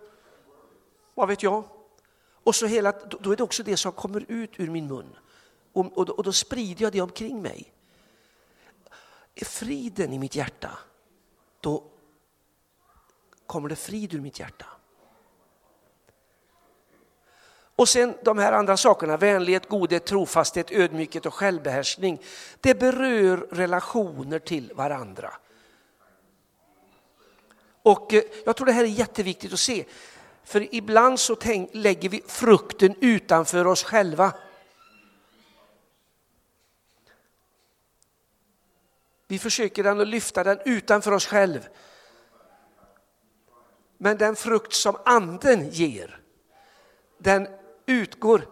vad 1.14 1.28
vet 1.28 1.42
jag, 1.42 1.64
och 2.44 2.54
så 2.54 2.66
hela, 2.66 2.92
då 2.92 3.32
är 3.32 3.36
det 3.36 3.42
också 3.42 3.62
det 3.62 3.76
som 3.76 3.92
kommer 3.92 4.24
ut 4.28 4.60
ur 4.60 4.70
min 4.70 4.86
mun. 4.86 5.16
Och, 5.72 5.98
och, 5.98 6.08
och 6.08 6.24
då 6.24 6.32
sprider 6.32 6.82
jag 6.82 6.92
det 6.92 7.00
omkring 7.00 7.42
mig. 7.42 7.72
Är 9.34 9.44
friden 9.44 10.12
i 10.12 10.18
mitt 10.18 10.36
hjärta, 10.36 10.78
då 11.60 11.84
kommer 13.48 13.68
det 13.68 13.76
frid 13.76 14.14
ur 14.14 14.20
mitt 14.20 14.38
hjärta. 14.38 14.66
Och 17.76 17.88
sen 17.88 18.14
de 18.24 18.38
här 18.38 18.52
andra 18.52 18.76
sakerna, 18.76 19.16
vänlighet, 19.16 19.68
godhet, 19.68 20.06
trofasthet, 20.06 20.70
ödmjukhet 20.70 21.26
och 21.26 21.34
självbehärskning. 21.34 22.22
Det 22.60 22.74
berör 22.74 23.36
relationer 23.36 24.38
till 24.38 24.72
varandra. 24.74 25.32
Och 27.82 28.14
eh, 28.14 28.22
jag 28.44 28.56
tror 28.56 28.66
det 28.66 28.72
här 28.72 28.84
är 28.84 28.88
jätteviktigt 28.88 29.52
att 29.52 29.60
se. 29.60 29.84
För 30.44 30.74
ibland 30.74 31.20
så 31.20 31.34
tänk, 31.34 31.70
lägger 31.72 32.08
vi 32.08 32.22
frukten 32.26 32.94
utanför 33.00 33.66
oss 33.66 33.84
själva. 33.84 34.32
Vi 39.26 39.38
försöker 39.38 39.82
den 39.82 40.00
att 40.00 40.08
lyfta 40.08 40.44
den 40.44 40.60
utanför 40.64 41.12
oss 41.12 41.26
själva. 41.26 41.64
Men 43.98 44.18
den 44.18 44.36
frukt 44.36 44.72
som 44.72 44.96
anden 45.04 45.70
ger, 45.70 46.20
den 47.18 47.48
utgår 47.86 48.48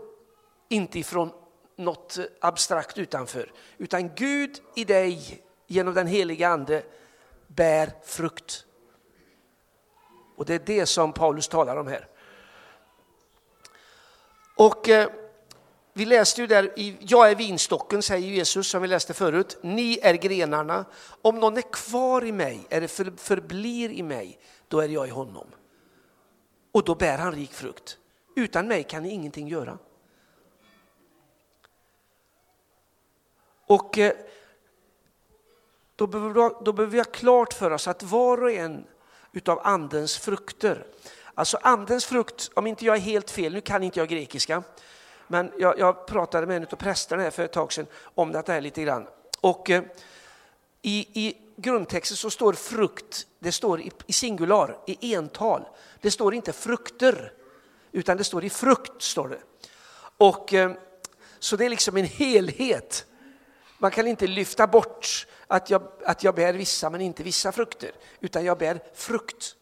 inte 0.69 0.99
ifrån 0.99 1.33
något 1.77 2.19
abstrakt 2.41 2.99
utanför, 2.99 3.53
utan 3.79 4.15
Gud 4.15 4.61
i 4.75 4.85
dig 4.85 5.43
genom 5.67 5.95
den 5.95 6.07
heliga 6.07 6.49
ande 6.49 6.83
bär 7.47 7.93
frukt. 8.05 8.65
Och 10.37 10.45
det 10.45 10.55
är 10.55 10.63
det 10.67 10.87
som 10.87 11.13
Paulus 11.13 11.49
talar 11.49 11.77
om 11.77 11.87
här. 11.87 12.09
Och 14.57 14.89
eh, 14.89 15.11
vi 15.93 16.05
läste 16.05 16.41
ju 16.41 16.47
där, 16.47 16.79
i, 16.79 16.97
jag 17.01 17.31
är 17.31 17.35
vinstocken 17.35 18.03
säger 18.03 18.29
Jesus 18.29 18.67
som 18.67 18.83
vi 18.83 18.89
läste 18.89 19.15
förut, 19.15 19.59
ni 19.63 19.99
är 20.03 20.15
grenarna. 20.15 20.85
Om 21.23 21.41
någon 21.41 21.57
är 21.57 21.73
kvar 21.73 22.25
i 22.25 22.33
mig, 22.33 22.67
eller 22.71 22.87
för, 22.87 23.13
förblir 23.17 23.91
i 23.91 24.03
mig, 24.03 24.39
då 24.69 24.81
är 24.81 24.89
jag 24.89 25.07
i 25.07 25.11
honom. 25.11 25.47
Och 26.73 26.85
då 26.85 26.95
bär 26.95 27.19
han 27.19 27.33
rik 27.33 27.53
frukt. 27.53 27.99
Utan 28.37 28.69
mig 28.69 28.83
kan 28.83 29.03
ni 29.03 29.11
ingenting 29.11 29.49
göra. 29.49 29.79
Och 33.67 33.99
eh, 33.99 34.13
då 35.97 36.07
behöver, 36.07 36.65
då 36.65 36.73
behöver 36.73 36.93
vi 36.93 36.99
ha 36.99 37.05
klart 37.05 37.53
för 37.53 37.71
oss 37.71 37.89
att 37.89 38.03
var 38.03 38.43
och 38.43 38.51
en 38.51 38.87
utav 39.33 39.61
andens 39.65 40.19
frukter. 40.19 40.87
Alltså 41.35 41.59
andens 41.63 42.05
frukt, 42.05 42.51
om 42.55 42.67
inte 42.67 42.85
jag 42.85 42.97
är 42.97 43.01
helt 43.01 43.31
fel, 43.31 43.53
nu 43.53 43.61
kan 43.61 43.83
inte 43.83 43.99
jag 43.99 44.09
grekiska, 44.09 44.63
men 45.27 45.53
jag, 45.59 45.79
jag 45.79 46.07
pratade 46.07 46.47
med 46.47 46.57
en 46.57 46.63
av 46.63 46.77
prästerna 46.77 47.23
här 47.23 47.31
för 47.31 47.45
ett 47.45 47.53
tag 47.53 47.73
sedan 47.73 47.87
om 48.15 48.33
detta 48.33 48.53
här 48.53 48.61
lite 48.61 48.83
grann. 48.83 49.07
Och 49.41 49.71
eh, 49.71 49.83
i, 50.87 51.27
i 51.27 51.37
grundtexten 51.57 52.17
så 52.17 52.31
står 52.31 52.53
frukt, 52.53 53.27
det 53.39 53.53
står 53.53 53.81
i, 53.81 53.91
i 54.07 54.13
singular, 54.13 54.79
i 54.87 55.15
ental. 55.15 55.63
Det 56.01 56.11
står 56.11 56.35
inte 56.35 56.53
frukter, 56.53 57.33
utan 57.93 58.17
det 58.17 58.25
står 58.25 58.45
i 58.45 58.51
frukt. 58.51 59.03
står 59.03 59.29
det. 59.29 59.39
Och, 60.17 60.55
eh, 60.55 60.73
så 61.39 61.57
det 61.57 61.65
är 61.65 61.71
liksom 61.71 61.97
en 61.97 62.05
helhet. 62.05 63.07
Man 63.79 63.91
kan 63.91 64.07
inte 64.07 64.27
lyfta 64.27 64.67
bort 64.67 65.27
att 65.47 65.71
jag, 65.71 65.83
att 66.05 66.23
jag 66.23 66.35
bär 66.35 66.53
vissa 66.53 66.91
men 66.91 67.01
inte 67.01 67.23
vissa 67.23 67.53
frukter, 67.53 67.91
utan 68.21 68.45
jag 68.45 68.59
bär 68.59 68.81
frukt. 68.95 69.57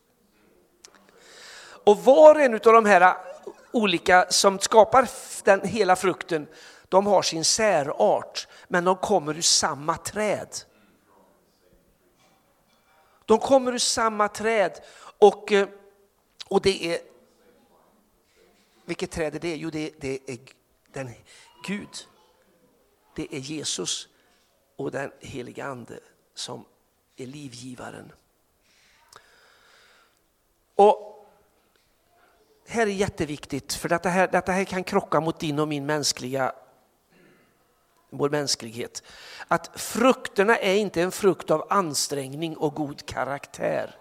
Och 1.84 2.04
var 2.04 2.34
och 2.34 2.40
en 2.40 2.54
av 2.54 2.60
de 2.60 2.84
här 2.84 3.16
olika 3.72 4.26
som 4.30 4.58
skapar 4.58 5.08
den 5.44 5.68
hela 5.68 5.96
frukten, 5.96 6.46
de 6.88 7.06
har 7.06 7.22
sin 7.22 7.44
särart, 7.44 8.48
men 8.68 8.84
de 8.84 8.96
kommer 8.96 9.36
ur 9.36 9.42
samma 9.42 9.96
träd. 9.96 10.48
De 13.26 13.38
kommer 13.38 13.72
ur 13.72 13.78
samma 13.78 14.28
träd 14.28 14.80
och, 15.18 15.52
eh, 15.52 15.68
och 16.48 16.62
det 16.62 16.94
är, 16.94 16.98
vilket 18.84 19.10
träd 19.10 19.34
är 19.34 19.40
det? 19.40 19.56
Jo, 19.56 19.70
det, 19.70 19.90
det 20.00 20.30
är 20.30 20.38
den 20.92 21.10
Gud. 21.66 22.08
Det 23.14 23.34
är 23.34 23.38
Jesus 23.38 24.08
och 24.76 24.90
den 24.90 25.12
heliga 25.20 25.64
Ande 25.64 26.00
som 26.34 26.64
är 27.16 27.26
livgivaren. 27.26 28.12
Och 30.74 31.28
här 32.66 32.86
är 32.86 32.90
jätteviktigt, 32.90 33.72
för 33.72 33.88
detta 33.88 34.08
här, 34.08 34.28
detta 34.28 34.52
här 34.52 34.64
kan 34.64 34.84
krocka 34.84 35.20
mot 35.20 35.40
din 35.40 35.58
och 35.58 35.68
min 35.68 35.86
mänskliga 35.86 36.54
vår 38.16 38.30
mänsklighet. 38.30 39.02
Att 39.48 39.80
frukterna 39.80 40.56
är 40.56 40.74
inte 40.74 41.02
en 41.02 41.12
frukt 41.12 41.50
av 41.50 41.66
ansträngning 41.70 42.56
och 42.56 42.74
god 42.74 43.06
karaktär, 43.06 43.96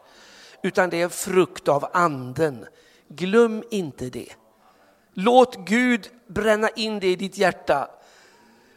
utan 0.63 0.89
det 0.89 0.97
är 0.97 1.03
en 1.03 1.09
frukt 1.09 1.67
av 1.67 1.89
anden. 1.93 2.65
Glöm 3.07 3.63
inte 3.69 4.09
det. 4.09 4.29
Låt 5.13 5.55
Gud 5.55 6.09
bränna 6.27 6.69
in 6.69 6.99
det 6.99 7.07
i 7.07 7.15
ditt 7.15 7.37
hjärta. 7.37 7.89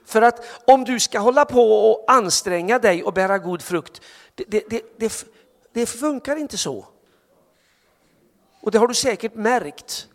För 0.04 0.22
att 0.22 0.44
om 0.66 0.84
du 0.84 1.00
ska 1.00 1.18
hålla 1.18 1.44
på 1.44 1.90
och 1.90 2.04
anstränga 2.12 2.78
dig 2.78 3.02
och 3.02 3.12
bära 3.12 3.38
god 3.38 3.62
frukt, 3.62 4.00
det, 4.34 4.44
det, 4.70 4.82
det, 4.96 5.26
det 5.72 5.86
funkar 5.86 6.36
inte 6.36 6.56
så. 6.58 6.86
Och 8.60 8.70
det 8.70 8.78
har 8.78 8.88
du 8.88 8.94
säkert 8.94 9.34
märkt. 9.34 10.08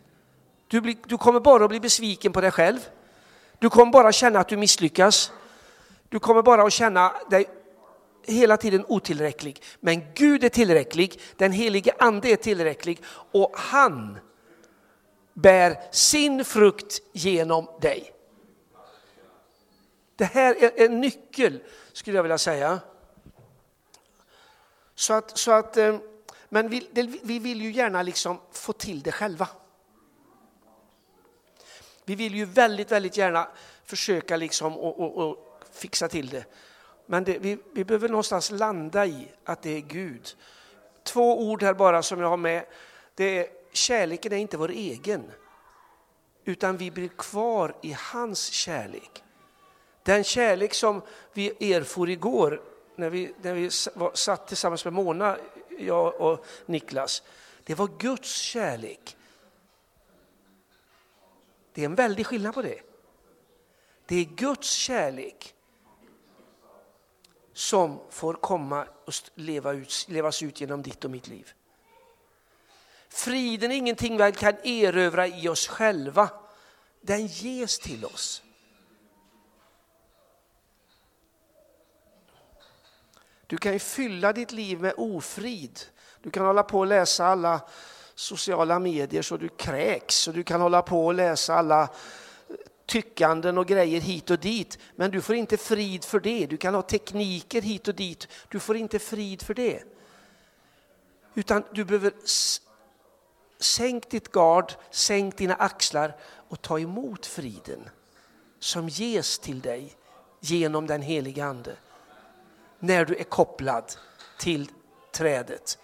Du, 0.68 0.80
blir, 0.80 0.96
du 1.06 1.18
kommer 1.18 1.40
bara 1.40 1.64
att 1.64 1.70
bli 1.70 1.80
besviken 1.80 2.32
på 2.32 2.40
dig 2.40 2.50
själv. 2.50 2.88
Du 3.62 3.70
kommer 3.70 3.92
bara 3.92 4.12
känna 4.12 4.40
att 4.40 4.48
du 4.48 4.56
misslyckas. 4.56 5.32
Du 6.08 6.18
kommer 6.18 6.42
bara 6.42 6.62
att 6.62 6.72
känna 6.72 7.12
dig 7.30 7.46
hela 8.26 8.56
tiden 8.56 8.84
otillräcklig. 8.88 9.62
Men 9.80 10.14
Gud 10.14 10.44
är 10.44 10.48
tillräcklig, 10.48 11.20
den 11.36 11.52
helige 11.52 11.92
ande 11.98 12.28
är 12.28 12.36
tillräcklig 12.36 13.02
och 13.32 13.52
han 13.54 14.18
bär 15.32 15.76
sin 15.92 16.44
frukt 16.44 17.00
genom 17.12 17.68
dig. 17.80 18.12
Det 20.16 20.24
här 20.24 20.54
är 20.64 20.84
en 20.84 21.00
nyckel 21.00 21.62
skulle 21.92 22.18
jag 22.18 22.22
vilja 22.22 22.38
säga. 22.38 22.80
Så 24.94 25.12
att, 25.12 25.38
så 25.38 25.52
att, 25.52 25.76
eh, 25.76 25.98
men 26.48 26.68
vi, 26.68 26.88
vi 27.22 27.38
vill 27.38 27.62
ju 27.62 27.72
gärna 27.72 28.02
liksom 28.02 28.40
få 28.52 28.72
till 28.72 29.02
det 29.02 29.12
själva. 29.12 29.48
Vi 32.04 32.14
vill 32.14 32.34
ju 32.34 32.44
väldigt, 32.44 32.92
väldigt 32.92 33.16
gärna 33.16 33.48
försöka 33.84 34.36
liksom 34.36 34.76
och, 34.76 35.00
och, 35.00 35.28
och 35.28 35.62
fixa 35.72 36.08
till 36.08 36.28
det. 36.28 36.44
Men 37.06 37.24
det, 37.24 37.38
vi, 37.38 37.58
vi 37.72 37.84
behöver 37.84 38.08
någonstans 38.08 38.50
landa 38.50 39.06
i 39.06 39.28
att 39.44 39.62
det 39.62 39.76
är 39.76 39.80
Gud. 39.80 40.36
Två 41.02 41.48
ord 41.48 41.62
här 41.62 41.74
bara 41.74 42.02
som 42.02 42.20
jag 42.20 42.28
har 42.28 42.36
med. 42.36 42.64
Det 43.14 43.38
är, 43.38 43.46
kärleken 43.72 44.32
är 44.32 44.36
inte 44.36 44.56
vår 44.56 44.70
egen, 44.70 45.30
utan 46.44 46.76
vi 46.76 46.90
blir 46.90 47.08
kvar 47.08 47.76
i 47.82 47.96
hans 47.98 48.50
kärlek. 48.50 49.22
Den 50.02 50.24
kärlek 50.24 50.74
som 50.74 51.02
vi 51.32 51.74
erfor 51.74 52.10
igår 52.10 52.62
när 52.96 53.10
vi, 53.10 53.34
när 53.42 53.54
vi 53.54 53.70
satt 54.14 54.48
tillsammans 54.48 54.84
med 54.84 54.94
Mona, 54.94 55.36
jag 55.78 56.20
och 56.20 56.46
Niklas, 56.66 57.22
det 57.64 57.74
var 57.74 57.88
Guds 57.98 58.34
kärlek. 58.36 59.16
Det 61.72 61.80
är 61.80 61.84
en 61.84 61.94
väldig 61.94 62.26
skillnad 62.26 62.54
på 62.54 62.62
det. 62.62 62.80
Det 64.06 64.16
är 64.16 64.24
Guds 64.24 64.70
kärlek 64.70 65.54
som 67.52 68.00
får 68.10 68.34
komma 68.34 68.86
och 69.04 69.14
leva 69.34 69.72
ut, 69.72 70.06
levas 70.08 70.42
ut 70.42 70.60
genom 70.60 70.82
ditt 70.82 71.04
och 71.04 71.10
mitt 71.10 71.28
liv. 71.28 71.52
Friden 73.08 73.72
är 73.72 73.76
ingenting 73.76 74.16
vi 74.16 74.32
kan 74.32 74.54
erövra 74.64 75.26
i 75.26 75.48
oss 75.48 75.68
själva. 75.68 76.30
Den 77.00 77.26
ges 77.26 77.78
till 77.78 78.04
oss. 78.04 78.42
Du 83.46 83.56
kan 83.56 83.72
ju 83.72 83.78
fylla 83.78 84.32
ditt 84.32 84.52
liv 84.52 84.80
med 84.80 84.94
ofrid. 84.96 85.80
Du 86.22 86.30
kan 86.30 86.46
hålla 86.46 86.62
på 86.62 86.78
och 86.78 86.86
läsa 86.86 87.26
alla 87.26 87.60
sociala 88.14 88.78
medier 88.78 89.22
så 89.22 89.36
du 89.36 89.48
kräks 89.48 90.28
och 90.28 90.34
du 90.34 90.42
kan 90.42 90.60
hålla 90.60 90.82
på 90.82 91.06
och 91.06 91.14
läsa 91.14 91.54
alla 91.54 91.82
eh, 91.82 91.88
tyckanden 92.86 93.58
och 93.58 93.66
grejer 93.66 94.00
hit 94.00 94.30
och 94.30 94.38
dit. 94.38 94.78
Men 94.96 95.10
du 95.10 95.20
får 95.20 95.36
inte 95.36 95.56
frid 95.56 96.04
för 96.04 96.20
det. 96.20 96.46
Du 96.46 96.56
kan 96.56 96.74
ha 96.74 96.82
tekniker 96.82 97.62
hit 97.62 97.88
och 97.88 97.94
dit. 97.94 98.28
Du 98.48 98.60
får 98.60 98.76
inte 98.76 98.98
frid 98.98 99.42
för 99.42 99.54
det. 99.54 99.82
Utan 101.34 101.64
du 101.72 101.84
behöver 101.84 102.12
sänk 103.58 104.10
ditt 104.10 104.32
gard, 104.32 104.72
sänk 104.90 105.36
dina 105.36 105.54
axlar 105.54 106.16
och 106.48 106.62
ta 106.62 106.78
emot 106.78 107.26
friden 107.26 107.88
som 108.58 108.88
ges 108.88 109.38
till 109.38 109.60
dig 109.60 109.96
genom 110.40 110.86
den 110.86 111.02
heliga 111.02 111.44
Ande. 111.44 111.76
När 112.78 113.04
du 113.04 113.16
är 113.16 113.24
kopplad 113.24 113.92
till 114.38 114.70
trädet. 115.12 115.78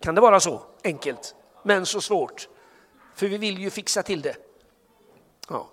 Kan 0.00 0.14
det 0.14 0.20
vara 0.20 0.40
så 0.40 0.62
enkelt, 0.84 1.34
men 1.62 1.86
så 1.86 2.00
svårt? 2.00 2.48
För 3.14 3.26
vi 3.26 3.38
vill 3.38 3.58
ju 3.58 3.70
fixa 3.70 4.02
till 4.02 4.22
det. 4.22 4.36
Ja. 5.48 5.68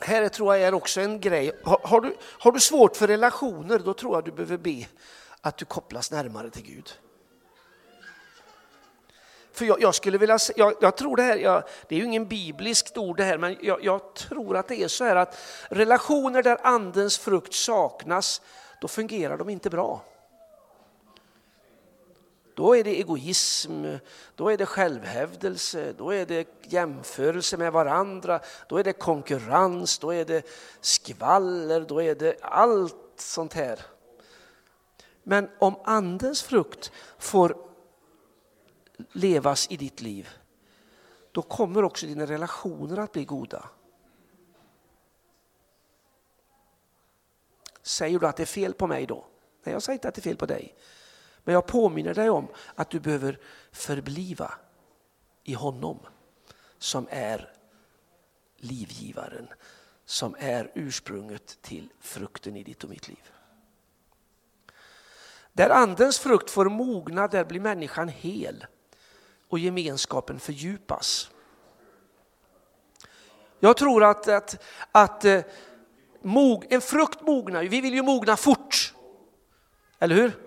Här 0.00 0.28
tror 0.28 0.54
jag 0.54 0.68
är 0.68 0.74
också 0.74 1.00
en 1.00 1.20
grej. 1.20 1.60
Har, 1.64 1.80
har, 1.84 2.00
du, 2.00 2.16
har 2.22 2.52
du 2.52 2.60
svårt 2.60 2.96
för 2.96 3.06
relationer, 3.06 3.78
då 3.78 3.94
tror 3.94 4.16
jag 4.16 4.24
du 4.24 4.32
behöver 4.32 4.56
be 4.56 4.86
att 5.40 5.56
du 5.56 5.64
kopplas 5.64 6.10
närmare 6.10 6.50
till 6.50 6.62
Gud. 6.62 6.92
För 9.52 9.64
jag, 9.64 9.82
jag 9.82 9.94
skulle 9.94 10.18
vilja 10.18 10.38
jag, 10.56 10.74
jag 10.80 10.96
tror 10.96 11.16
det 11.16 11.22
här, 11.22 11.36
jag, 11.36 11.62
det 11.88 11.94
är 11.94 11.98
ju 11.98 12.04
ingen 12.04 12.28
bibliskt 12.28 12.96
ord 12.96 13.16
det 13.16 13.24
här, 13.24 13.38
men 13.38 13.56
jag, 13.60 13.84
jag 13.84 14.14
tror 14.14 14.56
att 14.56 14.68
det 14.68 14.82
är 14.82 14.88
så 14.88 15.04
här 15.04 15.16
att 15.16 15.38
relationer 15.70 16.42
där 16.42 16.58
andens 16.62 17.18
frukt 17.18 17.54
saknas, 17.54 18.42
då 18.80 18.88
fungerar 18.88 19.38
de 19.38 19.48
inte 19.48 19.70
bra. 19.70 20.04
Då 22.56 22.76
är 22.76 22.84
det 22.84 23.00
egoism, 23.00 23.84
då 24.34 24.48
är 24.48 24.56
det 24.56 24.66
självhävdelse, 24.66 25.92
då 25.98 26.10
är 26.10 26.26
det 26.26 26.48
jämförelse 26.62 27.56
med 27.56 27.72
varandra, 27.72 28.40
då 28.68 28.78
är 28.78 28.84
det 28.84 28.92
konkurrens, 28.92 29.98
då 29.98 30.14
är 30.14 30.24
det 30.24 30.46
skvaller, 30.80 31.80
då 31.80 32.02
är 32.02 32.14
det 32.14 32.36
allt 32.42 33.12
sånt 33.16 33.52
här. 33.52 33.80
Men 35.22 35.50
om 35.58 35.74
andens 35.84 36.42
frukt 36.42 36.92
får 37.18 37.56
levas 39.12 39.70
i 39.70 39.76
ditt 39.76 40.00
liv, 40.00 40.28
då 41.32 41.42
kommer 41.42 41.84
också 41.84 42.06
dina 42.06 42.26
relationer 42.26 42.98
att 42.98 43.12
bli 43.12 43.24
goda. 43.24 43.68
Säger 47.82 48.18
du 48.18 48.26
att 48.26 48.36
det 48.36 48.42
är 48.42 48.46
fel 48.46 48.74
på 48.74 48.86
mig 48.86 49.06
då? 49.06 49.26
Nej, 49.64 49.72
jag 49.72 49.82
säger 49.82 49.94
inte 49.94 50.08
att 50.08 50.14
det 50.14 50.20
är 50.20 50.30
fel 50.30 50.36
på 50.36 50.46
dig. 50.46 50.74
Men 51.46 51.54
jag 51.54 51.66
påminner 51.66 52.14
dig 52.14 52.30
om 52.30 52.48
att 52.74 52.90
du 52.90 53.00
behöver 53.00 53.38
förbliva 53.72 54.54
i 55.44 55.54
honom 55.54 55.98
som 56.78 57.08
är 57.10 57.52
livgivaren, 58.56 59.48
som 60.04 60.36
är 60.38 60.72
ursprunget 60.74 61.62
till 61.62 61.92
frukten 62.00 62.56
i 62.56 62.62
ditt 62.62 62.84
och 62.84 62.90
mitt 62.90 63.08
liv. 63.08 63.30
Där 65.52 65.70
andens 65.70 66.18
frukt 66.18 66.50
får 66.50 66.68
mogna, 66.68 67.28
där 67.28 67.44
blir 67.44 67.60
människan 67.60 68.08
hel 68.08 68.66
och 69.48 69.58
gemenskapen 69.58 70.40
fördjupas. 70.40 71.30
Jag 73.60 73.76
tror 73.76 74.04
att, 74.04 74.28
att, 74.28 74.62
att 74.92 75.24
eh, 75.24 75.42
en 76.70 76.80
frukt 76.80 77.20
mognar, 77.20 77.64
vi 77.64 77.80
vill 77.80 77.94
ju 77.94 78.02
mogna 78.02 78.36
fort, 78.36 78.94
eller 79.98 80.14
hur? 80.14 80.45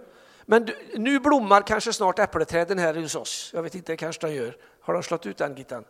Men 0.49 0.69
nu 0.95 1.19
blommar 1.19 1.62
kanske 1.62 1.93
snart 1.93 2.19
äppelträden 2.19 2.79
här 2.79 2.93
hos 2.93 3.15
oss. 3.15 3.51
Jag 3.53 3.63
vet 3.63 3.75
inte, 3.75 3.97
kanske 3.97 4.27
de 4.27 4.33
gör. 4.33 4.57
Har 4.81 4.93
de 4.93 5.03
slått 5.03 5.25
ut 5.25 5.38
den 5.38 5.55
Gittan? 5.55 5.85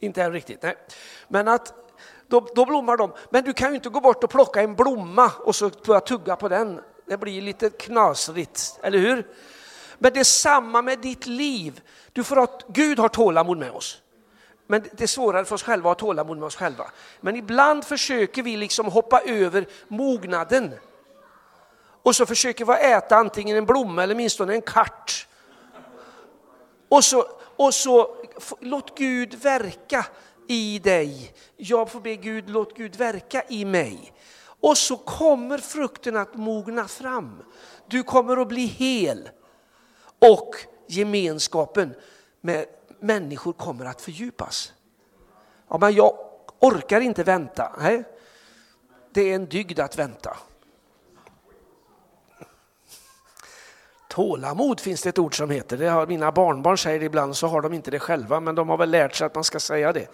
Inte 0.00 0.22
än 0.22 0.32
riktigt, 0.32 0.62
nej. 0.62 0.76
Men 1.28 1.48
att 1.48 1.74
då, 2.26 2.40
då, 2.54 2.64
blommar 2.64 2.96
de. 2.96 3.12
Men 3.30 3.44
du 3.44 3.52
kan 3.52 3.68
ju 3.68 3.74
inte 3.74 3.88
gå 3.88 4.00
bort 4.00 4.24
och 4.24 4.30
plocka 4.30 4.62
en 4.62 4.74
blomma 4.74 5.32
och 5.38 5.56
så 5.56 5.70
börja 5.86 6.00
tugga 6.00 6.36
på 6.36 6.48
den. 6.48 6.80
Det 7.06 7.16
blir 7.16 7.42
lite 7.42 7.70
knasrigt, 7.70 8.78
eller 8.82 8.98
hur? 8.98 9.26
Men 9.98 10.12
det 10.12 10.20
är 10.20 10.24
samma 10.24 10.82
med 10.82 10.98
ditt 10.98 11.26
liv. 11.26 11.80
Du 12.12 12.24
får 12.24 12.36
ha, 12.36 12.58
Gud 12.68 12.98
har 12.98 13.08
tålamod 13.08 13.58
med 13.58 13.70
oss. 13.70 14.02
Men 14.66 14.82
det 14.92 15.02
är 15.02 15.06
svårare 15.06 15.44
för 15.44 15.54
oss 15.54 15.62
själva 15.62 15.90
att 15.90 16.00
ha 16.00 16.06
tålamod 16.06 16.38
med 16.38 16.46
oss 16.46 16.56
själva. 16.56 16.90
Men 17.20 17.36
ibland 17.36 17.84
försöker 17.84 18.42
vi 18.42 18.56
liksom 18.56 18.86
hoppa 18.86 19.20
över 19.20 19.66
mognaden 19.88 20.74
och 22.08 22.16
så 22.16 22.26
försöker 22.26 22.64
vi 22.64 22.72
äta 22.72 23.16
antingen 23.16 23.56
en 23.56 23.66
blomma 23.66 24.02
eller 24.02 24.14
åtminstone 24.14 24.52
en 24.52 24.62
kart. 24.62 25.28
Och 26.88 27.04
så, 27.04 27.26
och 27.56 27.74
så 27.74 28.16
låt 28.60 28.98
Gud 28.98 29.34
verka 29.34 30.06
i 30.48 30.78
dig. 30.78 31.34
Jag 31.56 31.90
får 31.90 32.00
be 32.00 32.16
Gud, 32.16 32.50
låt 32.50 32.76
Gud 32.76 32.96
verka 32.96 33.42
i 33.48 33.64
mig. 33.64 34.12
Och 34.60 34.78
så 34.78 34.96
kommer 34.96 35.58
frukten 35.58 36.16
att 36.16 36.34
mogna 36.34 36.88
fram. 36.88 37.42
Du 37.86 38.02
kommer 38.02 38.36
att 38.36 38.48
bli 38.48 38.66
hel. 38.66 39.30
Och 40.18 40.54
gemenskapen 40.86 41.94
med 42.40 42.66
människor 43.00 43.52
kommer 43.52 43.84
att 43.84 44.00
fördjupas. 44.00 44.72
Ja, 45.68 45.78
men 45.78 45.94
jag 45.94 46.18
orkar 46.58 47.00
inte 47.00 47.24
vänta. 47.24 47.72
Nej, 47.80 48.04
det 49.10 49.20
är 49.20 49.34
en 49.34 49.46
dygd 49.46 49.80
att 49.80 49.98
vänta. 49.98 50.36
Tålamod 54.18 54.80
finns 54.80 55.02
det 55.02 55.08
ett 55.08 55.18
ord 55.18 55.36
som 55.36 55.50
heter. 55.50 55.76
Det 55.76 55.88
har 55.88 56.06
mina 56.06 56.32
barnbarn 56.32 56.78
säger 56.78 56.98
det 56.98 57.06
ibland, 57.06 57.36
så 57.36 57.46
har 57.46 57.62
de 57.62 57.72
inte 57.72 57.90
det 57.90 57.98
själva, 57.98 58.40
men 58.40 58.54
de 58.54 58.68
har 58.68 58.76
väl 58.76 58.90
lärt 58.90 59.14
sig 59.14 59.26
att 59.26 59.34
man 59.34 59.44
ska 59.44 59.60
säga 59.60 59.92
det. 59.92 60.08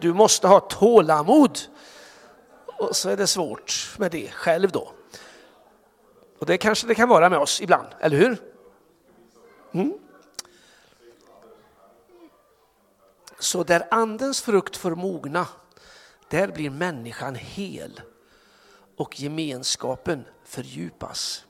Du 0.00 0.12
måste 0.12 0.48
ha 0.48 0.60
tålamod. 0.60 1.58
Och 2.66 2.96
så 2.96 3.10
är 3.10 3.16
det 3.16 3.26
svårt 3.26 3.94
med 3.98 4.10
det 4.10 4.30
själv 4.30 4.70
då. 4.70 4.92
Och 6.38 6.46
det 6.46 6.58
kanske 6.58 6.86
det 6.86 6.94
kan 6.94 7.08
vara 7.08 7.30
med 7.30 7.38
oss 7.38 7.60
ibland, 7.60 7.86
eller 8.00 8.16
hur? 8.16 8.36
Mm. 9.72 9.98
Så 13.38 13.64
där 13.64 13.86
andens 13.90 14.42
frukt 14.42 14.76
får 14.76 14.94
mogna, 14.94 15.46
där 16.28 16.48
blir 16.48 16.70
människan 16.70 17.34
hel 17.34 18.00
och 18.96 19.20
gemenskapen 19.20 20.24
fördjupas. 20.44 21.44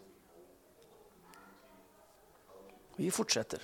Vi 2.97 3.11
fortsätter. 3.11 3.61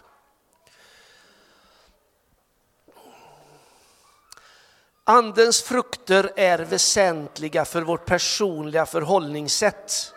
Andens 5.05 5.63
frukter 5.63 6.33
är 6.37 6.59
väsentliga 6.59 7.65
för 7.65 7.83
vårt 7.83 8.07
personliga 8.07 8.87
förhållningssätt. 8.87 10.15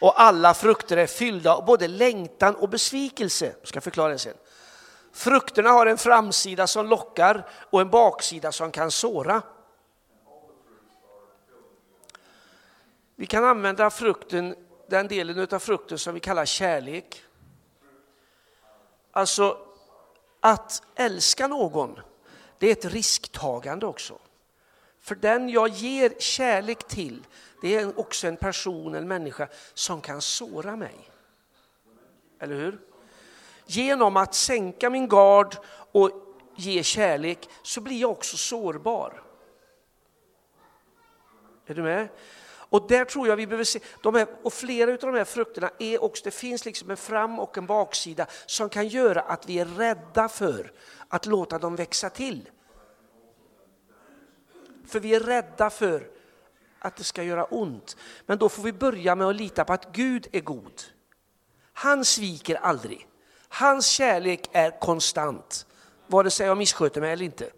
Och 0.00 0.20
alla 0.20 0.54
frukter 0.54 0.96
är 0.96 1.06
fyllda 1.06 1.54
av 1.54 1.64
både 1.64 1.88
längtan 1.88 2.54
och 2.54 2.68
besvikelse. 2.68 3.54
Jag 3.60 3.68
ska 3.68 3.80
förklara 3.80 4.12
det 4.12 4.18
sen. 4.18 4.36
Frukterna 5.12 5.70
har 5.70 5.86
en 5.86 5.98
framsida 5.98 6.66
som 6.66 6.86
lockar 6.86 7.48
och 7.70 7.80
en 7.80 7.90
baksida 7.90 8.52
som 8.52 8.70
kan 8.70 8.90
såra. 8.90 9.42
Vi 13.16 13.26
kan 13.26 13.44
använda 13.44 13.90
frukten, 13.90 14.56
den 14.88 15.08
delen 15.08 15.48
av 15.50 15.58
frukten 15.58 15.98
som 15.98 16.14
vi 16.14 16.20
kallar 16.20 16.44
kärlek. 16.44 17.24
Alltså 19.16 19.58
att 20.40 20.82
älska 20.94 21.46
någon, 21.46 22.00
det 22.58 22.66
är 22.66 22.72
ett 22.72 22.84
risktagande 22.84 23.86
också. 23.86 24.18
För 25.00 25.14
den 25.14 25.48
jag 25.48 25.68
ger 25.68 26.14
kärlek 26.18 26.88
till, 26.88 27.26
det 27.62 27.74
är 27.74 28.00
också 28.00 28.26
en 28.26 28.36
person, 28.36 28.94
en 28.94 29.08
människa 29.08 29.48
som 29.74 30.00
kan 30.00 30.22
såra 30.22 30.76
mig. 30.76 31.10
Eller 32.40 32.54
hur? 32.54 32.80
Genom 33.66 34.16
att 34.16 34.34
sänka 34.34 34.90
min 34.90 35.08
gard 35.08 35.56
och 35.92 36.10
ge 36.56 36.82
kärlek 36.82 37.48
så 37.62 37.80
blir 37.80 38.00
jag 38.00 38.10
också 38.10 38.36
sårbar. 38.36 39.22
Är 41.66 41.74
du 41.74 41.82
med? 41.82 42.08
Och 42.74 42.86
där 42.88 43.04
tror 43.04 43.28
jag 43.28 43.36
vi 43.36 43.46
behöver 43.46 43.64
se, 43.64 43.80
de 44.02 44.14
här, 44.14 44.26
och 44.42 44.52
flera 44.52 44.92
av 44.92 44.98
de 44.98 45.14
här 45.14 45.24
frukterna 45.24 45.70
är 45.78 46.04
också, 46.04 46.24
det 46.24 46.30
finns 46.30 46.64
liksom 46.64 46.90
en 46.90 46.96
fram 46.96 47.38
och 47.38 47.58
en 47.58 47.66
baksida 47.66 48.26
som 48.46 48.68
kan 48.68 48.88
göra 48.88 49.20
att 49.20 49.48
vi 49.48 49.58
är 49.58 49.64
rädda 49.64 50.28
för 50.28 50.72
att 51.08 51.26
låta 51.26 51.58
dem 51.58 51.76
växa 51.76 52.10
till. 52.10 52.50
För 54.86 55.00
vi 55.00 55.14
är 55.14 55.20
rädda 55.20 55.70
för 55.70 56.08
att 56.78 56.96
det 56.96 57.04
ska 57.04 57.22
göra 57.22 57.44
ont. 57.44 57.96
Men 58.26 58.38
då 58.38 58.48
får 58.48 58.62
vi 58.62 58.72
börja 58.72 59.14
med 59.14 59.26
att 59.26 59.36
lita 59.36 59.64
på 59.64 59.72
att 59.72 59.92
Gud 59.92 60.26
är 60.32 60.40
god. 60.40 60.82
Han 61.72 62.04
sviker 62.04 62.54
aldrig. 62.54 63.08
Hans 63.48 63.86
kärlek 63.86 64.50
är 64.52 64.80
konstant, 64.80 65.66
vare 66.06 66.30
sig 66.30 66.46
jag 66.46 66.58
missköter 66.58 67.00
mig 67.00 67.12
eller 67.12 67.24
inte. 67.24 67.50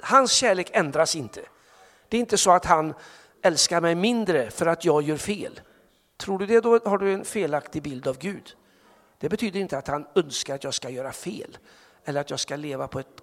Hans 0.00 0.32
kärlek 0.32 0.70
ändras 0.72 1.16
inte. 1.16 1.40
Det 2.08 2.16
är 2.16 2.20
inte 2.20 2.38
så 2.38 2.50
att 2.50 2.64
han 2.64 2.94
älskar 3.42 3.80
mig 3.80 3.94
mindre 3.94 4.50
för 4.50 4.66
att 4.66 4.84
jag 4.84 5.02
gör 5.02 5.16
fel. 5.16 5.60
Tror 6.16 6.38
du 6.38 6.46
det, 6.46 6.60
då 6.60 6.78
har 6.78 6.98
du 6.98 7.12
en 7.12 7.24
felaktig 7.24 7.82
bild 7.82 8.06
av 8.06 8.18
Gud. 8.18 8.56
Det 9.18 9.28
betyder 9.28 9.60
inte 9.60 9.78
att 9.78 9.88
han 9.88 10.06
önskar 10.14 10.54
att 10.54 10.64
jag 10.64 10.74
ska 10.74 10.90
göra 10.90 11.12
fel 11.12 11.58
eller 12.04 12.20
att 12.20 12.30
jag 12.30 12.40
ska 12.40 12.56
leva 12.56 12.88
på 12.88 13.00
ett 13.00 13.22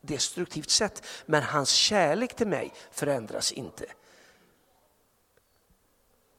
destruktivt 0.00 0.70
sätt. 0.70 1.06
Men 1.26 1.42
hans 1.42 1.70
kärlek 1.70 2.36
till 2.36 2.46
mig 2.46 2.72
förändras 2.90 3.52
inte. 3.52 3.84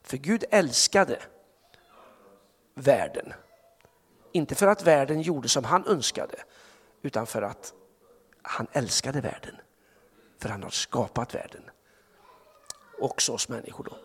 För 0.04 0.18
Gud 0.18 0.46
älskade 0.52 1.22
världen. 2.74 3.34
Inte 4.32 4.56
för 4.56 4.68
att 4.68 4.88
världen 4.88 5.22
gjorde 5.22 5.50
som 5.50 5.64
han 5.64 5.88
önskade, 5.88 6.36
utan 7.02 7.28
för 7.28 7.42
att 7.42 7.74
han 8.42 8.68
älskade 8.72 9.22
världen. 9.22 9.56
För 10.40 10.50
han 10.50 10.64
har 10.64 10.70
skapat 10.70 11.36
världen. 11.36 11.64
Också 13.00 13.34
oss 13.34 13.50
människor 13.50 13.84
då. 13.84 13.98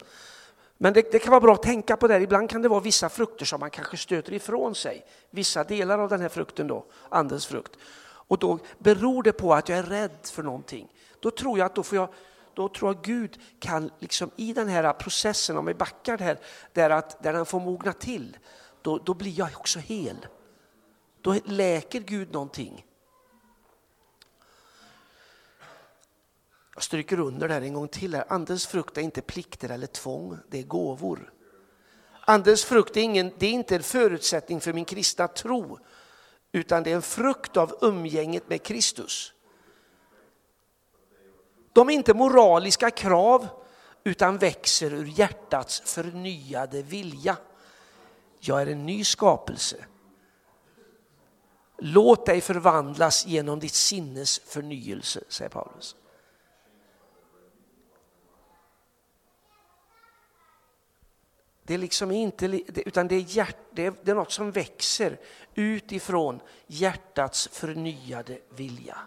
Men 0.79 0.93
det, 0.93 1.13
det, 1.13 1.19
kan 1.19 1.31
vara 1.31 1.41
bra 1.41 1.55
att 1.55 1.63
tänka 1.63 1.97
på 1.97 2.09
det. 2.09 2.21
Ibland 2.21 2.51
kan 2.51 2.63
det 2.63 2.69
vara 2.69 2.81
vissa 2.81 3.09
frukter 3.09 3.45
som 3.45 3.61
man 3.61 3.71
kanske 3.71 3.97
stöter 3.97 4.33
ifrån 4.33 4.75
sig. 4.75 5.07
Vissa 5.31 5.65
delar 5.65 5.99
av 5.99 6.09
den 6.09 6.21
här 6.21 6.29
frukten 6.29 6.67
då, 6.67 6.85
andens 7.09 7.47
frukt. 7.47 7.77
Och 8.05 8.39
då 8.39 8.59
beror 8.79 9.23
det 9.23 9.33
på 9.33 9.55
att 9.55 9.69
jag 9.69 9.79
är 9.79 9.83
rädd 9.83 10.19
för 10.23 10.43
någonting. 10.43 10.93
Då 11.21 11.31
tror 11.31 11.59
jag 11.59 11.67
att 11.67 11.75
då 11.75 11.83
får 11.83 11.99
jag 11.99 12.09
då 12.55 12.69
tror 12.69 12.95
jag 12.95 13.03
Gud 13.05 13.39
kan 13.59 13.91
liksom 13.99 14.31
i 14.37 14.53
den 14.53 14.69
här 14.69 14.93
processen, 14.93 15.57
om 15.57 15.67
vi 15.67 15.75
backar 15.75 16.19
där, 16.19 16.39
där, 16.73 16.91
att, 16.91 17.23
där 17.23 17.33
den 17.33 17.47
får 17.47 17.61
mogna 17.61 17.93
till, 17.93 18.37
då, 18.83 18.99
då 18.99 19.15
blir 19.15 19.39
jag 19.39 19.49
också 19.57 19.79
hel. 19.79 20.27
Då 21.21 21.37
läker 21.45 22.01
Gud 22.01 22.33
någonting. 22.33 22.87
Jag 26.75 26.83
stryker 26.83 27.21
under 27.21 27.49
det 27.49 27.55
här 27.55 27.63
en 27.63 27.75
gång 27.75 27.89
till. 27.89 28.15
Här. 28.15 28.25
Andens 28.29 28.67
frukt 28.67 28.99
är 28.99 29.03
inte 29.03 29.23
plikter 29.23 29.69
eller 29.69 29.87
tvång, 29.87 30.39
det 30.49 30.59
är 30.59 30.63
gåvor. 30.63 31.33
Andens 32.25 32.65
frukt 32.65 32.97
är, 32.97 33.01
ingen, 33.01 33.33
det 33.39 33.47
är 33.47 33.51
inte 33.51 33.77
en 33.77 33.83
förutsättning 33.83 34.61
för 34.61 34.73
min 34.73 34.85
kristna 34.85 35.29
tro, 35.29 35.79
utan 36.53 36.83
det 36.83 36.91
är 36.91 36.95
en 36.95 37.03
frukt 37.03 37.57
av 37.57 37.79
umgänget 37.81 38.49
med 38.49 38.63
Kristus. 38.63 39.33
De 41.73 41.89
är 41.89 41.93
inte 41.93 42.15
moraliska 42.15 42.91
krav, 42.91 43.49
utan 44.05 44.39
växer 44.39 44.93
ur 44.93 45.07
hjärtats 45.07 45.81
förnyade 45.81 46.83
vilja. 46.83 47.37
Jag 48.41 48.63
är 48.63 48.67
en 48.67 48.87
ny 48.87 49.05
skapelse. 49.05 49.77
Låt 51.79 52.27
dig 52.27 52.41
förvandlas 52.41 53.27
genom 53.27 53.61
ditt 53.61 53.75
sinnes 53.75 54.39
förnyelse, 54.39 55.25
säger 55.29 55.49
Paulus. 55.49 55.97
Det 61.65 61.75
är 61.75 61.79
liksom 61.79 62.11
inte, 62.11 62.47
utan 62.87 63.09
det 63.09 63.15
är, 63.15 63.37
hjärt, 63.37 63.57
det, 63.71 63.87
är, 63.87 63.95
det 64.03 64.11
är 64.11 64.15
något 64.15 64.33
som 64.33 64.51
växer 64.51 65.21
utifrån 65.55 66.41
hjärtats 66.67 67.49
förnyade 67.53 68.39
vilja. 68.51 68.99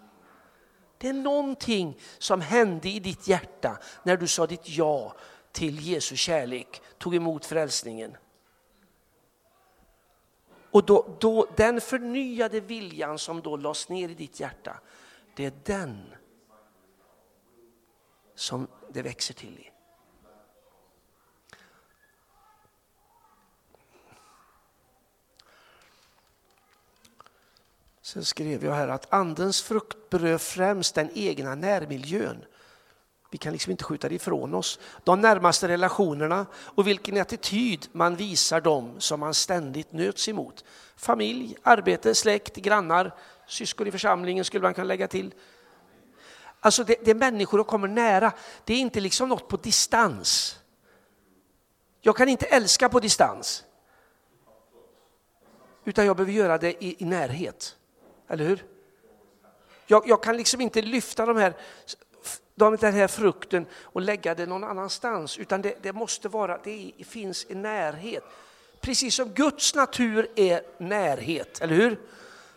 Det 0.97 1.09
är 1.09 1.13
någonting 1.13 1.99
som 2.17 2.41
hände 2.41 2.89
i 2.89 2.99
ditt 2.99 3.27
hjärta 3.27 3.77
när 4.03 4.17
du 4.17 4.27
sa 4.27 4.47
ditt 4.47 4.69
ja 4.69 5.15
till 5.51 5.87
Jesu 5.87 6.15
kärlek, 6.15 6.81
tog 6.97 7.15
emot 7.15 7.45
frälsningen. 7.45 8.17
Och 10.71 10.85
då, 10.85 11.17
då, 11.19 11.47
den 11.55 11.81
förnyade 11.81 12.59
viljan 12.59 13.19
som 13.19 13.41
då 13.41 13.57
lades 13.57 13.89
ner 13.89 14.09
i 14.09 14.13
ditt 14.13 14.39
hjärta, 14.39 14.79
det 15.35 15.45
är 15.45 15.53
den 15.63 16.15
som 18.35 18.67
det 18.89 19.01
växer 19.01 19.33
till 19.33 19.59
i. 19.59 19.71
Sen 28.05 28.25
skrev 28.25 28.65
jag 28.65 28.73
här 28.73 28.87
att 28.87 29.13
andens 29.13 29.61
frukt 29.61 30.09
berör 30.09 30.37
främst 30.37 30.95
den 30.95 31.09
egna 31.13 31.55
närmiljön. 31.55 32.45
Vi 33.31 33.37
kan 33.37 33.53
liksom 33.53 33.71
inte 33.71 33.83
skjuta 33.83 34.09
det 34.09 34.15
ifrån 34.15 34.53
oss. 34.53 34.79
De 35.03 35.21
närmaste 35.21 35.67
relationerna 35.67 36.45
och 36.55 36.87
vilken 36.87 37.21
attityd 37.21 37.87
man 37.91 38.15
visar 38.15 38.61
dem 38.61 38.95
som 38.99 39.19
man 39.19 39.33
ständigt 39.33 39.91
nöts 39.91 40.29
emot. 40.29 40.63
Familj, 40.95 41.57
arbete, 41.63 42.15
släkt, 42.15 42.55
grannar, 42.55 43.15
syskon 43.47 43.87
i 43.87 43.91
församlingen 43.91 44.45
skulle 44.45 44.63
man 44.63 44.73
kunna 44.73 44.87
lägga 44.87 45.07
till. 45.07 45.33
Alltså 46.59 46.83
det, 46.83 46.95
det 47.05 47.11
är 47.11 47.15
människor 47.15 47.57
som 47.57 47.65
kommer 47.65 47.87
nära. 47.87 48.31
Det 48.63 48.73
är 48.73 48.79
inte 48.79 48.99
liksom 48.99 49.29
något 49.29 49.47
på 49.47 49.57
distans. 49.57 50.59
Jag 52.01 52.15
kan 52.15 52.29
inte 52.29 52.45
älska 52.45 52.89
på 52.89 52.99
distans. 52.99 53.63
Utan 55.85 56.05
jag 56.05 56.15
behöver 56.15 56.33
göra 56.33 56.57
det 56.57 56.83
i, 56.83 56.95
i 56.99 57.05
närhet. 57.05 57.77
Eller 58.27 58.45
hur? 58.45 58.65
Jag, 59.87 60.07
jag, 60.07 60.23
kan 60.23 60.37
liksom 60.37 60.61
inte 60.61 60.81
lyfta 60.81 61.25
de 61.25 61.37
här, 61.37 61.53
de, 62.55 62.75
den 62.75 62.93
här 62.93 63.07
frukten 63.07 63.65
och 63.81 64.01
lägga 64.01 64.35
det 64.35 64.45
någon 64.45 64.63
annanstans, 64.63 65.37
utan 65.37 65.61
det, 65.61 65.75
det 65.81 65.93
måste 65.93 66.29
vara, 66.29 66.59
det 66.63 66.91
finns 67.05 67.45
en 67.49 67.61
närhet. 67.61 68.23
Precis 68.81 69.15
som 69.15 69.29
Guds 69.29 69.75
natur 69.75 70.27
är 70.35 70.61
närhet, 70.77 71.61
eller 71.61 71.75
hur? 71.75 71.99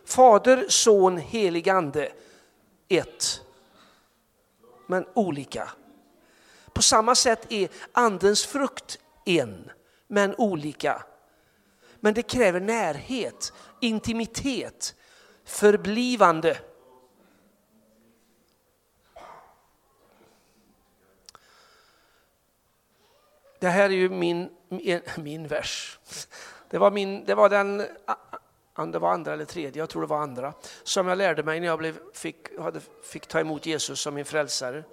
Fader, 0.04 0.66
son, 0.68 1.16
helig 1.16 1.68
ande, 1.68 2.12
ett, 2.88 3.40
men 4.86 5.06
olika. 5.14 5.70
På 6.72 6.82
samma 6.82 7.14
sätt 7.14 7.52
är 7.52 7.68
andens 7.92 8.46
frukt 8.46 8.98
en, 9.24 9.70
men 10.06 10.34
olika. 10.38 11.02
Men 12.00 12.14
det 12.14 12.22
kräver 12.22 12.60
närhet, 12.60 13.52
intimitet, 13.80 14.94
förblivande. 15.48 16.58
Det 23.60 23.68
här 23.68 23.84
är 23.84 23.94
ju 23.94 24.08
min, 24.08 24.50
min, 24.68 25.00
min 25.16 25.46
vers. 25.46 25.98
Det 26.70 26.78
var, 26.78 26.90
min, 26.90 27.24
det 27.24 27.34
var 27.34 27.48
den 27.48 27.86
det 28.86 28.98
var 28.98 29.12
andra 29.12 29.32
eller 29.32 29.44
tredje, 29.44 29.82
jag 29.82 29.88
tror 29.88 30.02
det 30.02 30.08
var 30.08 30.18
andra, 30.18 30.52
som 30.82 31.08
jag 31.08 31.18
lärde 31.18 31.42
mig 31.42 31.60
när 31.60 31.66
jag 31.66 31.78
blev, 31.78 31.98
fick, 32.14 32.58
hade, 32.58 32.80
fick 33.04 33.26
ta 33.26 33.40
emot 33.40 33.66
Jesus 33.66 34.00
som 34.00 34.14
min 34.14 34.24
frälsare. 34.24 34.84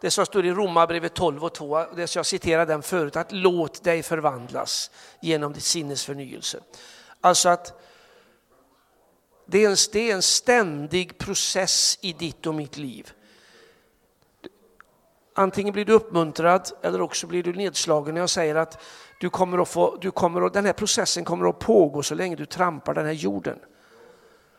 Det 0.00 0.10
som 0.10 0.26
står 0.26 0.46
i 0.46 0.52
Romarbrevet 0.52 1.14
12 1.14 1.44
och 1.44 1.54
2, 1.54 1.84
det 1.96 2.16
jag 2.16 2.26
citerade 2.26 2.72
den 2.72 2.82
förut, 2.82 3.16
att 3.16 3.32
låt 3.32 3.84
dig 3.84 4.02
förvandlas 4.02 4.90
genom 5.20 5.52
ditt 5.52 5.62
sinnes 5.62 6.04
förnyelse. 6.04 6.60
Alltså 7.20 7.48
att 7.48 7.82
det 9.52 9.64
är, 9.64 9.70
en, 9.70 9.76
det 9.92 10.10
är 10.10 10.14
en 10.14 10.22
ständig 10.22 11.18
process 11.18 11.98
i 12.00 12.12
ditt 12.12 12.46
och 12.46 12.54
mitt 12.54 12.76
liv. 12.76 13.12
Antingen 15.34 15.72
blir 15.72 15.84
du 15.84 15.92
uppmuntrad 15.92 16.70
eller 16.82 17.00
också 17.00 17.26
blir 17.26 17.42
du 17.42 17.52
nedslagen 17.52 18.14
när 18.14 18.20
jag 18.20 18.30
säger 18.30 18.54
att 18.54 18.82
du 19.20 19.30
kommer 19.30 19.58
att 19.58 19.68
få, 19.68 19.98
du 20.00 20.10
kommer 20.10 20.42
att, 20.42 20.52
den 20.52 20.66
här 20.66 20.72
processen 20.72 21.24
kommer 21.24 21.48
att 21.48 21.58
pågå 21.58 22.02
så 22.02 22.14
länge 22.14 22.36
du 22.36 22.46
trampar 22.46 22.94
den 22.94 23.06
här 23.06 23.12
jorden. 23.12 23.58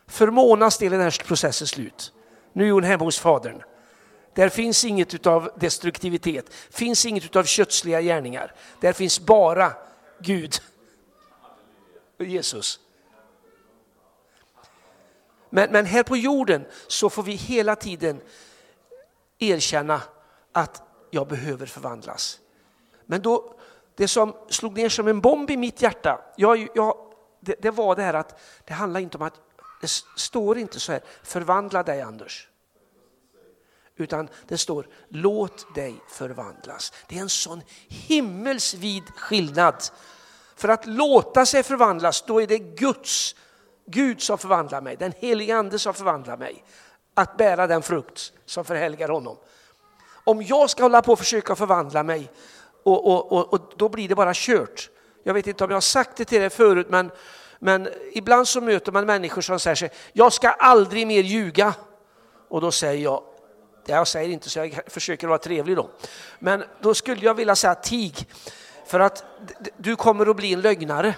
För 0.06 0.30
Monas 0.30 0.78
del 0.78 0.92
är 0.92 0.96
den 0.96 1.04
här 1.04 1.24
processen 1.24 1.66
slut. 1.66 2.12
Nu 2.52 2.68
är 2.68 2.72
hon 2.72 2.84
hemma 2.84 3.04
hos 3.04 3.18
Fadern. 3.18 3.62
Där 4.34 4.48
finns 4.48 4.84
inget 4.84 5.26
av 5.26 5.50
destruktivitet, 5.56 6.54
finns 6.70 7.06
inget 7.06 7.36
av 7.36 7.44
kötsliga 7.44 8.00
gärningar. 8.00 8.54
Där 8.80 8.92
finns 8.92 9.20
bara 9.20 9.72
Gud 10.18 10.54
och 12.18 12.24
Jesus. 12.24 12.80
Men, 15.54 15.70
men 15.70 15.86
här 15.86 16.02
på 16.02 16.16
jorden 16.16 16.64
så 16.86 17.10
får 17.10 17.22
vi 17.22 17.32
hela 17.32 17.76
tiden 17.76 18.20
erkänna 19.38 20.02
att 20.52 20.82
jag 21.10 21.28
behöver 21.28 21.66
förvandlas. 21.66 22.40
Men 23.06 23.22
då, 23.22 23.54
det 23.94 24.08
som 24.08 24.36
slog 24.48 24.76
ner 24.76 24.88
som 24.88 25.08
en 25.08 25.20
bomb 25.20 25.50
i 25.50 25.56
mitt 25.56 25.82
hjärta, 25.82 26.20
jag, 26.36 26.68
jag, 26.74 26.96
det, 27.40 27.54
det, 27.62 27.70
var 27.70 27.96
det 27.96 28.02
här 28.02 28.14
att 28.14 28.40
det 28.64 28.72
handlar 28.72 29.00
inte 29.00 29.18
om 29.18 29.22
att, 29.22 29.40
det 29.80 29.90
står 30.16 30.58
inte 30.58 30.80
så 30.80 30.92
här, 30.92 31.02
förvandla 31.22 31.82
dig 31.82 32.00
Anders. 32.00 32.48
Utan 33.96 34.28
det 34.48 34.58
står, 34.58 34.88
låt 35.08 35.74
dig 35.74 35.94
förvandlas. 36.08 36.92
Det 37.08 37.16
är 37.16 37.20
en 37.20 37.28
sån 37.28 37.62
himmelsvid 37.88 39.04
skillnad. 39.16 39.84
För 40.56 40.68
att 40.68 40.86
låta 40.86 41.46
sig 41.46 41.62
förvandlas, 41.62 42.22
då 42.26 42.42
är 42.42 42.46
det 42.46 42.58
Guds, 42.58 43.36
Gud 43.86 44.22
som 44.22 44.38
förvandlar 44.38 44.80
mig, 44.80 44.96
den 44.96 45.12
helige 45.18 45.56
ande 45.56 45.78
som 45.78 45.94
förvandlar 45.94 46.36
mig. 46.36 46.64
Att 47.14 47.36
bära 47.36 47.66
den 47.66 47.82
frukt 47.82 48.32
som 48.46 48.64
förhelgar 48.64 49.08
honom. 49.08 49.36
Om 50.24 50.42
jag 50.42 50.70
ska 50.70 50.82
hålla 50.82 51.02
på 51.02 51.12
och 51.12 51.18
försöka 51.18 51.56
förvandla 51.56 52.02
mig, 52.02 52.30
och, 52.82 53.06
och, 53.06 53.32
och, 53.32 53.54
och 53.54 53.72
då 53.76 53.88
blir 53.88 54.08
det 54.08 54.14
bara 54.14 54.32
kört. 54.34 54.90
Jag 55.22 55.34
vet 55.34 55.46
inte 55.46 55.64
om 55.64 55.70
jag 55.70 55.76
har 55.76 55.80
sagt 55.80 56.16
det 56.16 56.24
till 56.24 56.42
er 56.42 56.48
förut, 56.48 56.86
men, 56.90 57.10
men 57.58 57.88
ibland 58.12 58.48
så 58.48 58.60
möter 58.60 58.92
man 58.92 59.06
människor 59.06 59.42
som 59.42 59.60
säger 59.60 59.74
sig, 59.74 59.90
jag 60.12 60.32
ska 60.32 60.48
aldrig 60.48 61.06
mer 61.06 61.22
ljuga. 61.22 61.74
Och 62.48 62.60
då 62.60 62.70
säger 62.70 63.04
jag, 63.04 63.22
jag 63.86 64.08
säger 64.08 64.28
inte 64.28 64.50
så 64.50 64.58
jag 64.58 64.80
försöker 64.86 65.26
vara 65.26 65.38
trevlig 65.38 65.76
då. 65.76 65.90
Men 66.38 66.64
då 66.80 66.94
skulle 66.94 67.24
jag 67.24 67.34
vilja 67.34 67.56
säga 67.56 67.74
tig, 67.74 68.28
för 68.86 69.00
att 69.00 69.24
du 69.76 69.96
kommer 69.96 70.30
att 70.30 70.36
bli 70.36 70.52
en 70.52 70.60
lögnare. 70.60 71.14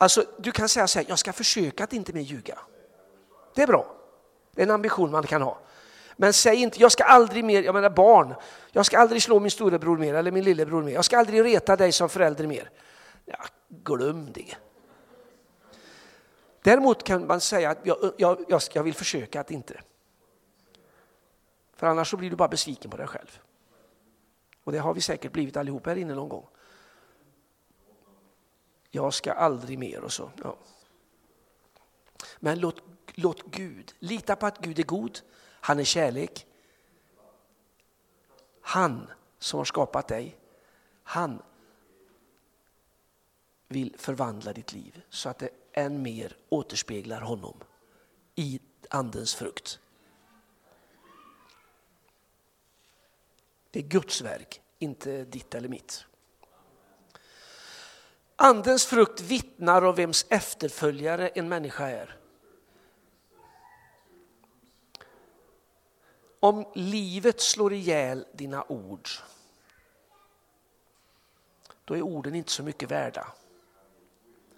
Alltså, 0.00 0.24
du 0.38 0.52
kan 0.52 0.68
säga 0.68 0.86
så 0.86 0.98
här, 0.98 1.06
jag 1.08 1.18
ska 1.18 1.32
försöka 1.32 1.84
att 1.84 1.92
inte 1.92 2.12
mer 2.12 2.20
ljuga. 2.20 2.58
Det 3.54 3.62
är 3.62 3.66
bra, 3.66 3.94
det 4.54 4.62
är 4.62 4.66
en 4.66 4.70
ambition 4.70 5.10
man 5.10 5.22
kan 5.22 5.42
ha. 5.42 5.58
Men 6.16 6.32
säg 6.32 6.56
inte, 6.56 6.80
jag 6.80 6.92
ska 6.92 7.04
aldrig 7.04 7.44
mer, 7.44 7.62
jag 7.62 7.74
menar 7.74 7.90
barn, 7.90 8.34
jag 8.72 8.86
ska 8.86 8.98
aldrig 8.98 9.22
slå 9.22 9.40
min 9.40 9.50
storebror 9.50 9.98
mer 9.98 10.14
eller 10.14 10.30
min 10.30 10.44
lillebror 10.44 10.82
mer. 10.82 10.92
Jag 10.92 11.04
ska 11.04 11.18
aldrig 11.18 11.44
reta 11.44 11.76
dig 11.76 11.92
som 11.92 12.08
förälder 12.08 12.46
mer. 12.46 12.70
Ja, 13.24 13.38
glöm 13.68 14.32
det. 14.32 14.56
Däremot 16.62 17.04
kan 17.04 17.26
man 17.26 17.40
säga 17.40 17.70
att 17.70 17.78
jag, 17.82 18.12
jag, 18.16 18.62
jag 18.72 18.82
vill 18.82 18.94
försöka 18.94 19.40
att 19.40 19.50
inte. 19.50 19.80
För 21.76 21.86
annars 21.86 22.10
så 22.10 22.16
blir 22.16 22.30
du 22.30 22.36
bara 22.36 22.48
besviken 22.48 22.90
på 22.90 22.96
dig 22.96 23.06
själv. 23.06 23.40
Och 24.64 24.72
det 24.72 24.78
har 24.78 24.94
vi 24.94 25.00
säkert 25.00 25.32
blivit 25.32 25.56
allihop 25.56 25.86
här 25.86 25.96
inne 25.96 26.14
någon 26.14 26.28
gång. 26.28 26.46
Jag 28.90 29.14
ska 29.14 29.32
aldrig 29.32 29.78
mer 29.78 30.00
och 30.04 30.12
så. 30.12 30.30
Ja. 30.42 30.56
Men 32.38 32.60
låt, 32.60 32.82
låt 33.14 33.42
Gud, 33.50 33.94
lita 33.98 34.36
på 34.36 34.46
att 34.46 34.58
Gud 34.58 34.78
är 34.78 34.82
god, 34.82 35.20
han 35.60 35.78
är 35.78 35.84
kärlek. 35.84 36.46
Han 38.60 39.10
som 39.38 39.58
har 39.58 39.64
skapat 39.64 40.08
dig, 40.08 40.38
han 41.02 41.42
vill 43.68 43.94
förvandla 43.98 44.52
ditt 44.52 44.72
liv 44.72 45.02
så 45.10 45.28
att 45.28 45.38
det 45.38 45.50
än 45.72 46.02
mer 46.02 46.36
återspeglar 46.48 47.20
honom 47.20 47.56
i 48.34 48.60
andens 48.90 49.34
frukt. 49.34 49.80
Det 53.70 53.78
är 53.78 53.82
Guds 53.82 54.20
verk, 54.20 54.60
inte 54.78 55.24
ditt 55.24 55.54
eller 55.54 55.68
mitt. 55.68 56.07
Andens 58.40 58.86
frukt 58.86 59.20
vittnar 59.20 59.84
om 59.84 59.94
vems 59.94 60.26
efterföljare 60.28 61.28
en 61.28 61.48
människa 61.48 61.88
är. 61.88 62.16
Om 66.40 66.66
livet 66.74 67.40
slår 67.40 67.72
ihjäl 67.72 68.26
dina 68.32 68.64
ord, 68.68 69.08
då 71.84 71.96
är 71.96 72.02
orden 72.02 72.34
inte 72.34 72.50
så 72.50 72.62
mycket 72.62 72.90
värda. 72.90 73.26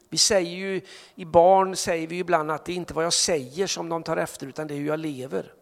Vi 0.08 0.18
säger 0.18 0.56
ju, 0.56 0.80
i 1.14 1.24
barn 1.24 1.76
säger 1.76 2.06
vi 2.06 2.18
ibland 2.18 2.50
att 2.50 2.64
det 2.64 2.72
är 2.72 2.76
inte 2.76 2.94
vad 2.94 3.04
jag 3.04 3.12
säger 3.12 3.66
som 3.66 3.88
de 3.88 4.02
tar 4.02 4.16
efter, 4.16 4.46
utan 4.46 4.66
det 4.66 4.74
är 4.74 4.78
hur 4.78 4.86
jag 4.86 5.00
lever. 5.00 5.54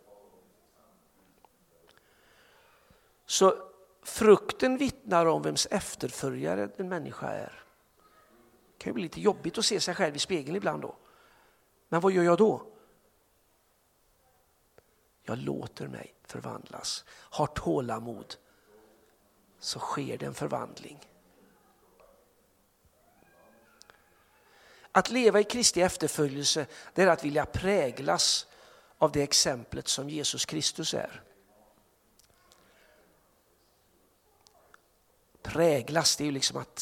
Så 3.26 3.54
frukten 4.02 4.76
vittnar 4.76 5.26
om 5.26 5.42
vems 5.42 5.66
efterföljare 5.66 6.68
en 6.76 6.88
människa 6.88 7.26
är. 7.26 7.67
Det 8.78 8.84
kan 8.84 8.90
ju 8.90 8.94
bli 8.94 9.02
lite 9.02 9.20
jobbigt 9.20 9.58
att 9.58 9.64
se 9.64 9.80
sig 9.80 9.94
själv 9.94 10.16
i 10.16 10.18
spegeln 10.18 10.56
ibland 10.56 10.82
då. 10.82 10.96
Men 11.88 12.00
vad 12.00 12.12
gör 12.12 12.22
jag 12.22 12.38
då? 12.38 12.66
Jag 15.22 15.38
låter 15.38 15.88
mig 15.88 16.14
förvandlas. 16.24 17.04
Har 17.08 17.46
tålamod 17.46 18.34
så 19.58 19.78
sker 19.78 20.18
det 20.18 20.26
en 20.26 20.34
förvandling. 20.34 21.08
Att 24.92 25.10
leva 25.10 25.40
i 25.40 25.44
Kristi 25.44 25.82
efterföljelse 25.82 26.66
det 26.94 27.02
är 27.02 27.06
att 27.06 27.24
vilja 27.24 27.46
präglas 27.46 28.46
av 28.98 29.12
det 29.12 29.22
exemplet 29.22 29.88
som 29.88 30.10
Jesus 30.10 30.44
Kristus 30.44 30.94
är. 30.94 31.22
Präglas, 35.42 36.16
det 36.16 36.24
är 36.24 36.26
ju 36.26 36.32
liksom 36.32 36.56
att 36.56 36.78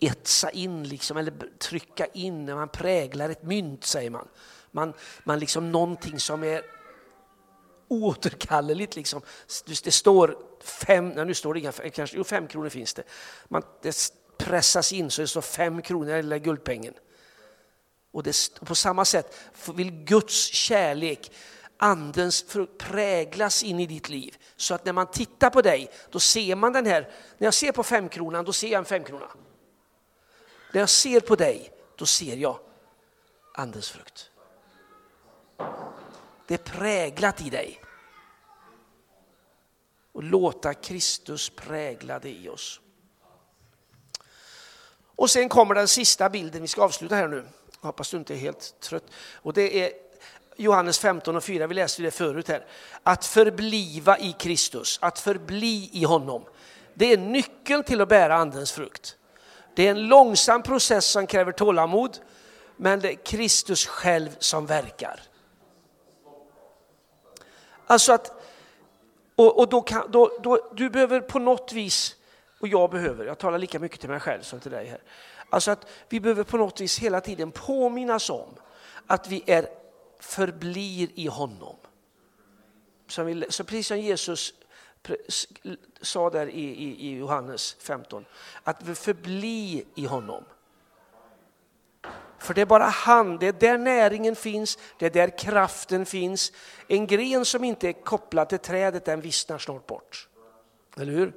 etsa 0.00 0.50
in, 0.50 0.84
liksom, 0.84 1.16
eller 1.16 1.32
trycka 1.58 2.06
in, 2.06 2.44
när 2.44 2.54
man 2.54 2.68
präglar 2.68 3.28
ett 3.28 3.42
mynt 3.42 3.84
säger 3.84 4.10
man. 4.10 4.28
Man, 4.70 4.92
man 5.24 5.38
liksom 5.38 5.72
någonting 5.72 6.20
som 6.20 6.44
är 6.44 6.62
oåterkalleligt. 7.88 8.96
Liksom. 8.96 9.22
Det 9.66 9.92
står 9.92 10.38
fem, 10.60 11.08
nej, 11.08 11.24
nu 11.24 11.34
står 11.34 11.54
det 11.54 11.60
inga, 11.60 11.72
kanske, 11.72 12.16
jo, 12.16 12.24
fem 12.24 12.46
kronor 12.46 12.68
finns 12.68 12.94
det. 12.94 13.02
Man, 13.48 13.62
det 13.82 14.12
pressas 14.38 14.92
in 14.92 15.10
så 15.10 15.22
det 15.22 15.28
står 15.28 15.40
fem 15.40 15.82
kronor 15.82 16.08
i 16.08 16.12
den 16.12 16.22
lilla 16.22 16.38
guldpengen. 16.38 16.94
Och 18.12 18.22
det, 18.22 18.60
på 18.60 18.74
samma 18.74 19.04
sätt 19.04 19.36
vill 19.74 19.90
Guds 19.90 20.52
kärlek, 20.52 21.32
andens 21.76 22.42
frukt 22.42 22.78
präglas 22.78 23.62
in 23.62 23.80
i 23.80 23.86
ditt 23.86 24.08
liv. 24.08 24.36
Så 24.56 24.74
att 24.74 24.84
när 24.84 24.92
man 24.92 25.06
tittar 25.06 25.50
på 25.50 25.62
dig, 25.62 25.90
då 26.10 26.20
ser 26.20 26.56
man 26.56 26.72
den 26.72 26.86
här, 26.86 27.00
när 27.38 27.46
jag 27.46 27.54
ser 27.54 27.72
på 27.72 27.82
femkronan, 27.82 28.44
då 28.44 28.52
ser 28.52 28.68
jag 28.68 28.78
en 28.78 28.84
femkrona. 28.84 29.26
När 30.76 30.82
jag 30.82 30.88
ser 30.88 31.20
på 31.20 31.36
dig, 31.36 31.70
då 31.96 32.06
ser 32.06 32.36
jag 32.36 32.58
andens 33.54 33.90
frukt. 33.90 34.30
Det 36.46 36.54
är 36.54 36.58
präglat 36.58 37.40
i 37.40 37.50
dig. 37.50 37.80
Och 40.12 40.22
låta 40.22 40.74
Kristus 40.74 41.50
prägla 41.50 42.18
det 42.18 42.30
i 42.30 42.48
oss. 42.48 42.80
Och 45.00 45.30
sen 45.30 45.48
kommer 45.48 45.74
den 45.74 45.88
sista 45.88 46.30
bilden, 46.30 46.62
vi 46.62 46.68
ska 46.68 46.82
avsluta 46.82 47.14
här 47.14 47.28
nu. 47.28 47.46
Jag 47.80 47.86
hoppas 47.86 48.10
du 48.10 48.16
inte 48.16 48.34
är 48.34 48.38
helt 48.38 48.80
trött. 48.80 49.04
Och 49.34 49.52
det 49.52 49.84
är 49.84 49.92
Johannes 50.56 50.98
15 50.98 51.36
och 51.36 51.44
4, 51.44 51.66
vi 51.66 51.74
läste 51.74 52.02
det 52.02 52.10
förut 52.10 52.48
här. 52.48 52.66
Att 53.02 53.24
förbliva 53.24 54.18
i 54.18 54.32
Kristus, 54.32 54.98
att 55.02 55.18
förbli 55.18 55.90
i 55.92 56.04
honom. 56.04 56.44
Det 56.94 57.12
är 57.12 57.18
nyckeln 57.18 57.84
till 57.84 58.00
att 58.00 58.08
bära 58.08 58.36
andens 58.36 58.72
frukt. 58.72 59.16
Det 59.76 59.86
är 59.86 59.90
en 59.90 60.08
långsam 60.08 60.62
process 60.62 61.06
som 61.06 61.26
kräver 61.26 61.52
tålamod, 61.52 62.18
men 62.76 63.00
det 63.00 63.12
är 63.12 63.14
Kristus 63.14 63.86
själv 63.86 64.36
som 64.38 64.66
verkar. 64.66 65.20
Alltså 67.86 68.12
att, 68.12 68.42
och, 69.36 69.58
och 69.58 69.68
då 69.68 69.82
kan, 69.82 70.10
då, 70.10 70.38
då, 70.42 70.70
du 70.72 70.90
behöver 70.90 71.20
på 71.20 71.38
något 71.38 71.72
vis, 71.72 72.16
och 72.60 72.68
jag 72.68 72.90
behöver, 72.90 73.24
jag 73.24 73.38
talar 73.38 73.58
lika 73.58 73.78
mycket 73.78 74.00
till 74.00 74.10
mig 74.10 74.20
själv 74.20 74.42
som 74.42 74.60
till 74.60 74.70
dig 74.70 74.86
här. 74.86 75.02
Alltså 75.50 75.70
att 75.70 75.86
vi 76.08 76.20
behöver 76.20 76.44
på 76.44 76.56
något 76.56 76.80
vis 76.80 76.98
hela 76.98 77.20
tiden 77.20 77.50
påminnas 77.50 78.30
om 78.30 78.54
att 79.06 79.28
vi 79.28 79.42
är 79.46 79.68
förblir 80.20 81.08
i 81.14 81.26
honom. 81.26 81.76
Som 83.08 83.26
vi, 83.26 83.46
så 83.48 83.64
precis 83.64 83.86
som 83.86 83.98
Jesus 83.98 84.54
sa 86.00 86.30
där 86.30 86.46
i, 86.46 86.64
i, 86.64 87.08
i 87.08 87.16
Johannes 87.16 87.76
15, 87.80 88.24
att 88.62 88.82
vi 88.82 88.94
förbli 88.94 89.86
i 89.94 90.06
honom. 90.06 90.44
För 92.38 92.54
det 92.54 92.60
är 92.60 92.66
bara 92.66 92.84
han, 92.84 93.38
det 93.38 93.46
är 93.46 93.52
där 93.52 93.78
näringen 93.78 94.36
finns, 94.36 94.78
det 94.98 95.06
är 95.06 95.10
där 95.10 95.38
kraften 95.38 96.06
finns. 96.06 96.52
En 96.88 97.06
gren 97.06 97.44
som 97.44 97.64
inte 97.64 97.88
är 97.88 97.92
kopplad 97.92 98.48
till 98.48 98.58
trädet 98.58 99.04
den 99.04 99.20
vissnar 99.20 99.58
snart 99.58 99.86
bort. 99.86 100.28
Eller 100.96 101.12
hur? 101.12 101.32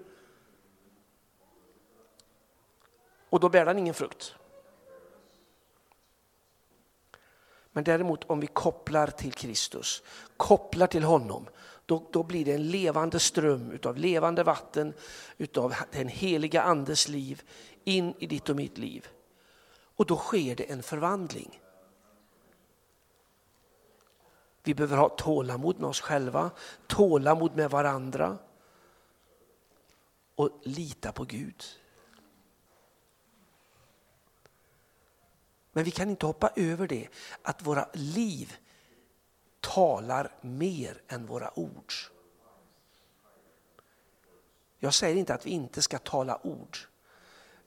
Och 3.29 3.39
då 3.39 3.49
bär 3.49 3.65
den 3.65 3.79
ingen 3.79 3.93
frukt. 3.93 4.35
Men 7.71 7.83
däremot 7.83 8.23
om 8.23 8.39
vi 8.39 8.47
kopplar 8.47 9.07
till 9.07 9.33
Kristus, 9.33 10.03
kopplar 10.37 10.87
till 10.87 11.03
honom, 11.03 11.47
då, 11.89 12.03
då 12.11 12.23
blir 12.23 12.45
det 12.45 12.53
en 12.53 12.69
levande 12.69 13.19
ström 13.19 13.71
utav 13.71 13.97
levande 13.97 14.43
vatten, 14.43 14.93
utav 15.37 15.75
den 15.91 16.07
heliga 16.07 16.61
andes 16.61 17.07
liv 17.07 17.41
in 17.83 18.13
i 18.19 18.27
ditt 18.27 18.49
och 18.49 18.55
mitt 18.55 18.77
liv. 18.77 19.07
Och 19.95 20.05
då 20.05 20.17
sker 20.17 20.55
det 20.55 20.63
en 20.63 20.83
förvandling. 20.83 21.61
Vi 24.63 24.73
behöver 24.73 24.97
ha 24.97 25.09
tålamod 25.09 25.79
med 25.79 25.89
oss 25.89 26.01
själva, 26.01 26.51
tålamod 26.87 27.55
med 27.55 27.69
varandra 27.69 28.37
och 30.35 30.49
lita 30.63 31.11
på 31.11 31.23
Gud. 31.23 31.63
Men 35.71 35.83
vi 35.83 35.91
kan 35.91 36.09
inte 36.09 36.25
hoppa 36.25 36.51
över 36.55 36.87
det 36.87 37.07
att 37.41 37.61
våra 37.61 37.89
liv 37.93 38.57
talar 39.59 40.31
mer 40.41 41.01
än 41.07 41.25
våra 41.25 41.59
ord. 41.59 41.93
Jag 44.79 44.93
säger 44.93 45.15
inte 45.15 45.33
att 45.33 45.45
vi 45.45 45.49
inte 45.49 45.81
ska 45.81 45.99
tala 45.99 46.45
ord. 46.45 46.77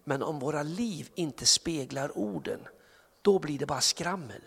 Men 0.05 0.23
om 0.23 0.39
våra 0.39 0.63
liv 0.63 1.11
inte 1.15 1.47
speglar 1.47 2.19
orden, 2.19 2.61
då 3.23 3.39
blir 3.39 3.59
det 3.59 3.67
bara 3.67 3.81
skrammel. 3.81 4.43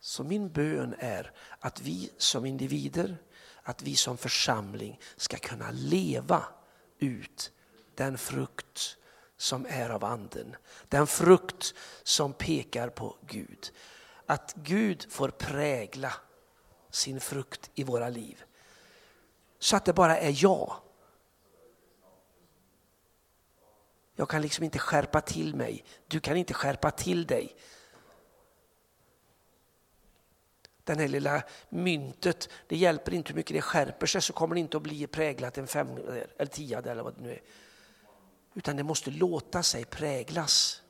Så 0.00 0.24
min 0.24 0.48
bön 0.52 0.94
är 0.98 1.32
att 1.60 1.80
vi 1.80 2.10
som 2.16 2.46
individer, 2.46 3.16
att 3.62 3.82
vi 3.82 3.96
som 3.96 4.18
församling 4.18 5.00
ska 5.16 5.36
kunna 5.36 5.70
leva 5.70 6.44
ut 6.98 7.52
den 7.94 8.18
frukt 8.18 8.96
som 9.36 9.66
är 9.68 9.90
av 9.90 10.04
anden. 10.04 10.56
Den 10.88 11.06
frukt 11.06 11.74
som 12.02 12.32
pekar 12.32 12.88
på 12.88 13.16
Gud. 13.26 13.72
Att 14.26 14.54
Gud 14.56 15.06
får 15.10 15.28
prägla 15.28 16.12
sin 16.90 17.20
frukt 17.20 17.70
i 17.74 17.84
våra 17.84 18.08
liv. 18.08 18.44
Så 19.58 19.76
att 19.76 19.84
det 19.84 19.92
bara 19.92 20.18
är 20.18 20.42
jag. 20.44 20.76
Jag 24.14 24.28
kan 24.28 24.42
liksom 24.42 24.64
inte 24.64 24.78
skärpa 24.78 25.20
till 25.20 25.54
mig. 25.54 25.84
Du 26.06 26.20
kan 26.20 26.36
inte 26.36 26.54
skärpa 26.54 26.90
till 26.90 27.26
dig. 27.26 27.56
Den 30.84 30.98
här 30.98 31.08
lilla 31.08 31.42
myntet, 31.68 32.48
det 32.66 32.76
hjälper 32.76 33.14
inte 33.14 33.28
hur 33.28 33.36
mycket 33.36 33.56
det 33.56 33.62
skärper 33.62 34.06
sig 34.06 34.22
så 34.22 34.32
kommer 34.32 34.54
det 34.54 34.60
inte 34.60 34.76
att 34.76 34.82
bli 34.82 35.06
präglat 35.06 35.58
en 35.58 35.66
fem 35.66 35.88
eller 36.38 36.46
tiade 36.46 36.90
eller 36.90 37.02
vad 37.02 37.14
det 37.14 37.22
nu 37.22 37.32
är. 37.32 37.42
Utan 38.56 38.76
det 38.76 38.82
måste 38.82 39.10
låta 39.10 39.62
sig 39.62 39.84
präglas. 39.84 40.82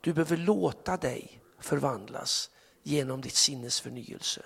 Du 0.00 0.12
behöver 0.12 0.36
låta 0.36 0.96
dig 0.96 1.42
förvandlas 1.58 2.50
genom 2.82 3.20
ditt 3.20 3.34
sinnes 3.34 3.80
förnyelse. 3.80 4.42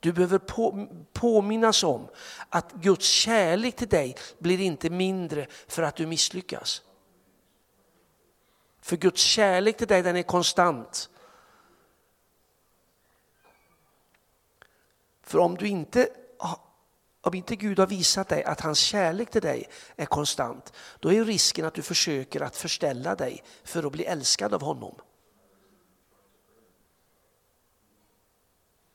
Du 0.00 0.12
behöver 0.12 0.38
på, 0.38 0.88
påminnas 1.12 1.82
om 1.84 2.08
att 2.48 2.72
Guds 2.72 3.06
kärlek 3.06 3.76
till 3.76 3.88
dig 3.88 4.16
blir 4.38 4.60
inte 4.60 4.90
mindre 4.90 5.46
för 5.66 5.82
att 5.82 5.96
du 5.96 6.06
misslyckas. 6.06 6.82
För 8.80 8.96
Guds 8.96 9.22
kärlek 9.22 9.76
till 9.76 9.88
dig 9.88 10.02
den 10.02 10.16
är 10.16 10.22
konstant. 10.22 11.10
För 15.22 15.38
om 15.38 15.54
du 15.54 15.68
inte 15.68 16.08
om 17.24 17.34
inte 17.34 17.56
Gud 17.56 17.78
har 17.78 17.86
visat 17.86 18.28
dig 18.28 18.44
att 18.44 18.60
hans 18.60 18.78
kärlek 18.78 19.30
till 19.30 19.42
dig 19.42 19.68
är 19.96 20.06
konstant, 20.06 20.72
då 21.00 21.12
är 21.12 21.24
risken 21.24 21.64
att 21.64 21.74
du 21.74 21.82
försöker 21.82 22.40
att 22.40 22.56
förställa 22.56 23.14
dig 23.14 23.42
för 23.64 23.82
att 23.82 23.92
bli 23.92 24.04
älskad 24.04 24.54
av 24.54 24.62
honom. 24.62 24.94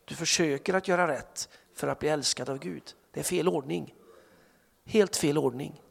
Du 0.06 0.16
försöker 0.16 0.74
att 0.74 0.88
göra 0.88 1.08
rätt 1.08 1.50
för 1.74 1.88
att 1.88 2.00
bli 2.00 2.10
älskad 2.10 2.50
av 2.50 2.60
Gud. 2.60 2.96
Det 3.12 3.20
är 3.20 3.24
fel 3.24 3.48
ordning. 3.48 3.96
Helt 4.86 5.16
fel 5.16 5.38
ordning. 5.38 5.82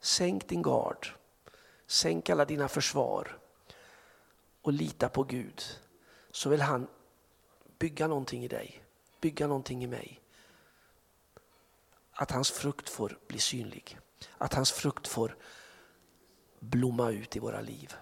Sänk 0.00 0.48
din 0.48 0.62
gard. 0.62 1.08
Sänk 1.86 2.30
alla 2.30 2.44
dina 2.44 2.68
försvar 2.68 3.38
och 4.62 4.72
lita 4.72 5.08
på 5.08 5.22
Gud. 5.22 5.62
Så 6.32 6.48
vill 6.48 6.60
han 6.60 6.86
bygga 7.78 8.06
någonting 8.06 8.44
i 8.44 8.48
dig, 8.48 8.84
bygga 9.20 9.46
någonting 9.46 9.84
i 9.84 9.86
mig. 9.86 10.20
Att 12.12 12.30
hans 12.30 12.50
frukt 12.50 12.88
får 12.88 13.18
bli 13.26 13.38
synlig. 13.38 13.98
Att 14.38 14.54
hans 14.54 14.72
frukt 14.72 15.08
får 15.08 15.36
blomma 16.58 17.10
ut 17.10 17.36
i 17.36 17.38
våra 17.38 17.60
liv. 17.60 17.94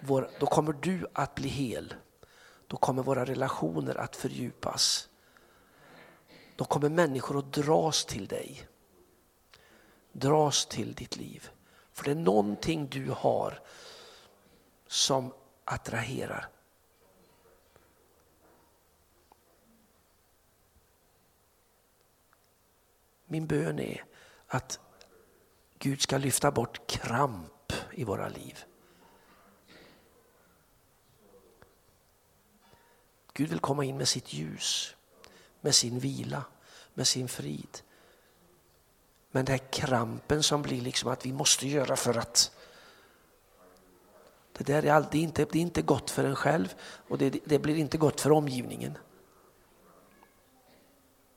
Vår, 0.00 0.30
då 0.40 0.46
kommer 0.46 0.72
du 0.72 1.06
att 1.12 1.34
bli 1.34 1.48
hel. 1.48 1.94
Då 2.66 2.76
kommer 2.76 3.02
våra 3.02 3.24
relationer 3.24 3.94
att 3.94 4.16
fördjupas. 4.16 5.08
Då 6.56 6.64
kommer 6.64 6.88
människor 6.88 7.38
att 7.38 7.52
dras 7.52 8.04
till 8.04 8.26
dig. 8.26 8.68
Dras 10.12 10.66
till 10.66 10.94
ditt 10.94 11.16
liv. 11.16 11.50
För 11.92 12.04
det 12.04 12.10
är 12.10 12.14
någonting 12.14 12.88
du 12.88 13.10
har 13.10 13.60
som 14.86 15.32
attraherar. 15.64 16.48
Min 23.26 23.46
bön 23.46 23.78
är 23.78 24.04
att 24.46 24.80
Gud 25.78 26.02
ska 26.02 26.18
lyfta 26.18 26.50
bort 26.50 26.86
kramp 26.86 27.72
i 27.92 28.04
våra 28.04 28.28
liv. 28.28 28.64
Gud 33.32 33.48
vill 33.48 33.60
komma 33.60 33.84
in 33.84 33.96
med 33.96 34.08
sitt 34.08 34.32
ljus, 34.32 34.96
med 35.60 35.74
sin 35.74 35.98
vila, 35.98 36.44
med 36.94 37.06
sin 37.06 37.28
frid. 37.28 37.82
Men 39.30 39.44
den 39.44 39.58
här 39.58 39.70
krampen 39.72 40.42
som 40.42 40.62
blir 40.62 40.80
liksom 40.80 41.10
att 41.10 41.26
vi 41.26 41.32
måste 41.32 41.68
göra 41.68 41.96
för 41.96 42.18
att 42.18 42.52
det 44.62 44.72
där 44.72 44.84
är, 44.84 44.92
alltid 44.92 45.20
inte, 45.22 45.46
det 45.52 45.58
är 45.58 45.62
inte 45.62 45.82
gott 45.82 46.10
för 46.10 46.24
en 46.24 46.36
själv 46.36 46.74
och 47.08 47.18
det, 47.18 47.34
det 47.44 47.58
blir 47.58 47.76
inte 47.76 47.98
gott 47.98 48.20
för 48.20 48.32
omgivningen. 48.32 48.98